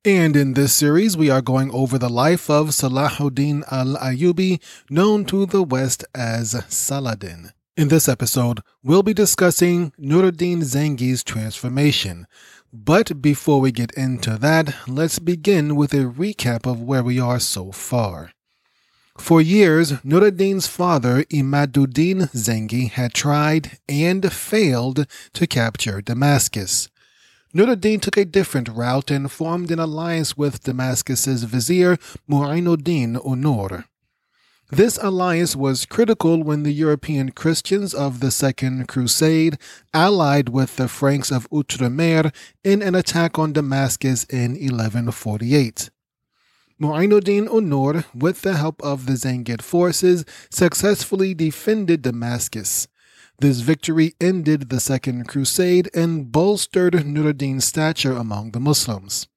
And 0.06 0.38
in 0.38 0.54
this 0.54 0.74
series, 0.74 1.18
we 1.18 1.30
are 1.30 1.42
going 1.42 1.70
over 1.72 1.98
the 1.98 2.08
life 2.08 2.50
of 2.50 2.70
Salahuddin 2.70 3.64
al 3.70 3.98
Ayyubi, 3.98 4.62
known 4.90 5.26
to 5.26 5.46
the 5.46 5.62
West 5.62 6.06
as 6.16 6.54
Saladin. 6.70 7.52
In 7.76 7.90
this 7.90 8.08
episode, 8.08 8.62
we'll 8.82 9.04
be 9.04 9.14
discussing 9.14 9.92
Nuruddin 10.00 10.60
Zengi's 10.60 11.22
transformation. 11.22 12.28
But 12.84 13.22
before 13.22 13.62
we 13.62 13.72
get 13.72 13.94
into 13.94 14.38
that, 14.38 14.76
let's 14.86 15.18
begin 15.18 15.78
with 15.78 15.94
a 15.94 16.12
recap 16.12 16.70
of 16.70 16.82
where 16.82 17.04
we 17.04 17.22
are 17.22 17.40
so 17.40 17.72
far. 17.72 18.32
For 19.18 19.40
years, 19.40 19.94
Nuruddin's 20.04 20.68
father, 20.68 21.24
Imaduddin 21.32 22.30
Zengi, 22.34 22.92
had 22.92 23.14
tried 23.14 23.80
and 23.88 24.30
failed 24.32 25.08
to 25.32 25.48
capture 25.48 26.02
Damascus. 26.02 26.90
Nuruddin 27.54 28.02
took 28.02 28.18
a 28.18 28.26
different 28.26 28.68
route 28.68 29.10
and 29.10 29.32
formed 29.32 29.72
an 29.72 29.80
alliance 29.80 30.36
with 30.36 30.64
Damascus's 30.64 31.46
vizier 31.46 31.98
Mu'inuddin 32.30 33.16
Unur. 33.24 33.86
This 34.72 34.98
alliance 35.00 35.56
was 35.56 35.86
critical 35.86 36.42
when 36.42 36.64
the 36.64 36.72
European 36.72 37.30
Christians 37.30 37.94
of 37.94 38.20
the 38.20 38.32
Second 38.32 38.88
Crusade 38.88 39.60
allied 39.94 40.50
with 40.50 40.76
the 40.78 40.88
Franks 40.88 41.32
of 41.32 41.48
Outremer 41.52 42.34
in 42.64 42.82
an 42.82 42.96
attack 42.96 43.38
on 43.38 43.54
Damascus 43.54 44.24
in 44.24 44.54
1148. 44.54 45.92
Mu'inuddin 46.82 47.48
Unur, 47.48 48.06
with 48.16 48.42
the 48.42 48.58
help 48.58 48.82
of 48.82 49.06
the 49.06 49.14
Zengid 49.14 49.62
forces, 49.62 50.26
successfully 50.50 51.36
defended 51.36 52.02
Damascus. 52.02 52.88
This 53.40 53.60
victory 53.60 54.16
ended 54.20 54.70
the 54.70 54.80
Second 54.80 55.28
Crusade 55.28 55.92
and 55.94 56.32
bolstered 56.32 56.94
Nuruddin's 57.06 57.66
stature 57.66 58.14
among 58.14 58.52
the 58.52 58.60
Muslims. 58.60 59.28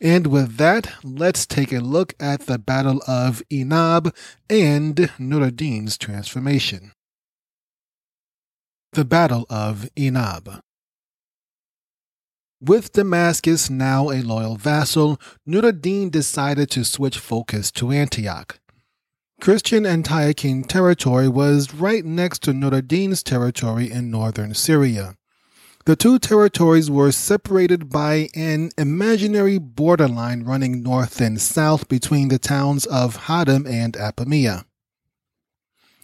And 0.00 0.28
with 0.28 0.56
that, 0.56 0.92
let's 1.02 1.44
take 1.44 1.72
a 1.72 1.80
look 1.80 2.14
at 2.20 2.46
the 2.46 2.58
Battle 2.58 3.02
of 3.08 3.42
Inab 3.50 4.14
and 4.48 4.96
Nuruddin's 5.18 5.98
transformation. 5.98 6.92
The 8.92 9.04
Battle 9.04 9.44
of 9.50 9.88
Inab. 9.96 10.60
With 12.60 12.92
Damascus 12.92 13.70
now 13.70 14.10
a 14.10 14.22
loyal 14.22 14.56
vassal, 14.56 15.20
Nuruddin 15.46 16.10
decided 16.10 16.70
to 16.70 16.84
switch 16.84 17.18
focus 17.18 17.70
to 17.72 17.92
Antioch. 17.92 18.58
Christian 19.40 19.84
Antiochene 19.84 20.66
territory 20.66 21.28
was 21.28 21.72
right 21.72 22.04
next 22.04 22.42
to 22.42 22.52
Nuruddin's 22.52 23.22
territory 23.22 23.90
in 23.90 24.10
northern 24.10 24.54
Syria. 24.54 25.17
The 25.88 25.96
two 25.96 26.18
territories 26.18 26.90
were 26.90 27.10
separated 27.12 27.88
by 27.88 28.28
an 28.34 28.72
imaginary 28.76 29.56
borderline 29.56 30.42
running 30.42 30.82
north 30.82 31.18
and 31.18 31.40
south 31.40 31.88
between 31.88 32.28
the 32.28 32.38
towns 32.38 32.84
of 32.84 33.20
Hadam 33.20 33.66
and 33.66 33.94
Apamea. 33.94 34.66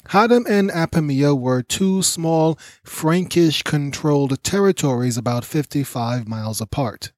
Hadam 0.09 0.49
and 0.49 0.70
Apamea 0.70 1.39
were 1.39 1.61
two 1.61 2.01
small 2.03 2.59
Frankish 2.82 3.62
controlled 3.62 4.43
territories 4.43 5.18
about 5.18 5.45
55 5.45 6.26
miles 6.26 6.62
apart. 6.62 7.12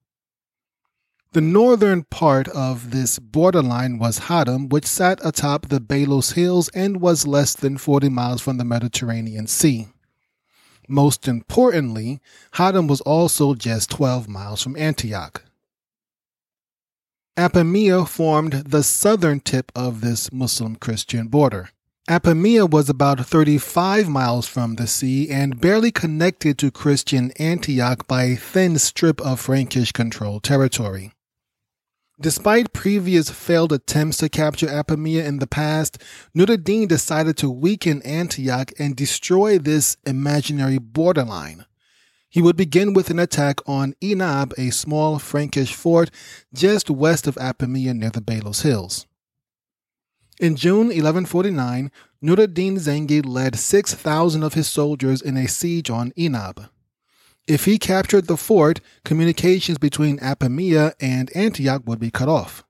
The 1.35 1.41
northern 1.41 2.03
part 2.03 2.49
of 2.49 2.91
this 2.91 3.21
borderline 3.21 4.01
was 4.01 4.23
Hadam, 4.27 4.71
which 4.71 4.87
sat 4.87 5.25
atop 5.25 5.69
the 5.69 5.79
Belus 5.79 6.33
Hills 6.33 6.69
and 6.71 7.01
was 7.01 7.29
less 7.29 7.55
than 7.55 7.79
40 7.79 8.09
miles 8.09 8.41
from 8.43 8.59
the 8.59 8.65
Mediterranean 8.65 9.47
Sea. 9.47 9.87
Most 10.89 11.27
importantly, 11.27 12.21
Hadam 12.55 12.89
was 12.89 13.01
also 13.03 13.55
just 13.55 13.91
12 13.91 14.29
miles 14.29 14.63
from 14.63 14.77
Antioch. 14.77 15.43
Apamea 17.37 18.09
formed 18.09 18.53
the 18.53 18.83
southern 18.83 19.41
tip 19.41 19.71
of 19.75 20.01
this 20.01 20.33
Muslim 20.33 20.77
Christian 20.77 21.29
border. 21.29 21.69
Apamea 22.09 22.71
was 22.71 22.89
about 22.89 23.27
35 23.27 24.09
miles 24.09 24.47
from 24.47 24.77
the 24.77 24.87
sea 24.87 25.29
and 25.29 25.61
barely 25.61 25.91
connected 25.91 26.57
to 26.59 26.71
Christian 26.71 27.33
Antioch 27.33 28.07
by 28.07 28.23
a 28.25 28.37
thin 28.37 28.79
strip 28.79 29.21
of 29.21 29.41
Frankish 29.41 29.91
controlled 29.91 30.45
territory. 30.45 31.13
Despite 32.19 32.73
previous 32.73 33.29
failed 33.29 33.75
attempts 33.75 34.17
to 34.19 34.31
capture 34.31 34.69
Apamea 34.69 35.23
in 35.25 35.39
the 35.39 35.47
past, 35.47 36.03
Nuruddin 36.35 36.89
decided 36.89 37.37
to 37.39 37.51
weaken 37.51 38.01
Antioch 38.03 38.73
and 38.79 38.97
destroy 38.97 39.59
this 39.59 39.99
imaginary 40.07 40.79
borderline. 40.79 41.67
He 42.31 42.41
would 42.41 42.57
begin 42.57 42.95
with 42.95 43.11
an 43.11 43.19
attack 43.19 43.61
on 43.67 43.95
Inab, 44.01 44.55
a 44.57 44.71
small 44.71 45.19
Frankish 45.19 45.75
fort 45.75 46.11
just 46.55 46.89
west 46.89 47.27
of 47.27 47.35
Apamea 47.35 47.95
near 47.95 48.11
the 48.11 48.23
Belus 48.23 48.63
Hills. 48.63 49.07
In 50.41 50.57
June 50.57 50.89
1149, 50.89 51.91
Nuruddin 52.23 52.77
Zengi 52.79 53.25
led 53.25 53.57
6,000 53.57 54.43
of 54.43 54.55
his 54.55 54.69
soldiers 54.69 55.21
in 55.21 55.37
a 55.37 55.47
siege 55.47 55.91
on 55.91 56.13
Inab. 56.13 56.71
If 57.47 57.65
he 57.65 57.79
captured 57.79 58.27
the 58.27 58.37
fort, 58.37 58.81
communications 59.05 59.79
between 59.79 60.19
Apamea 60.19 60.95
and 61.01 61.31
Antioch 61.37 61.83
would 61.87 62.01
be 62.01 62.11
cut 62.11 62.29
off. 62.29 62.66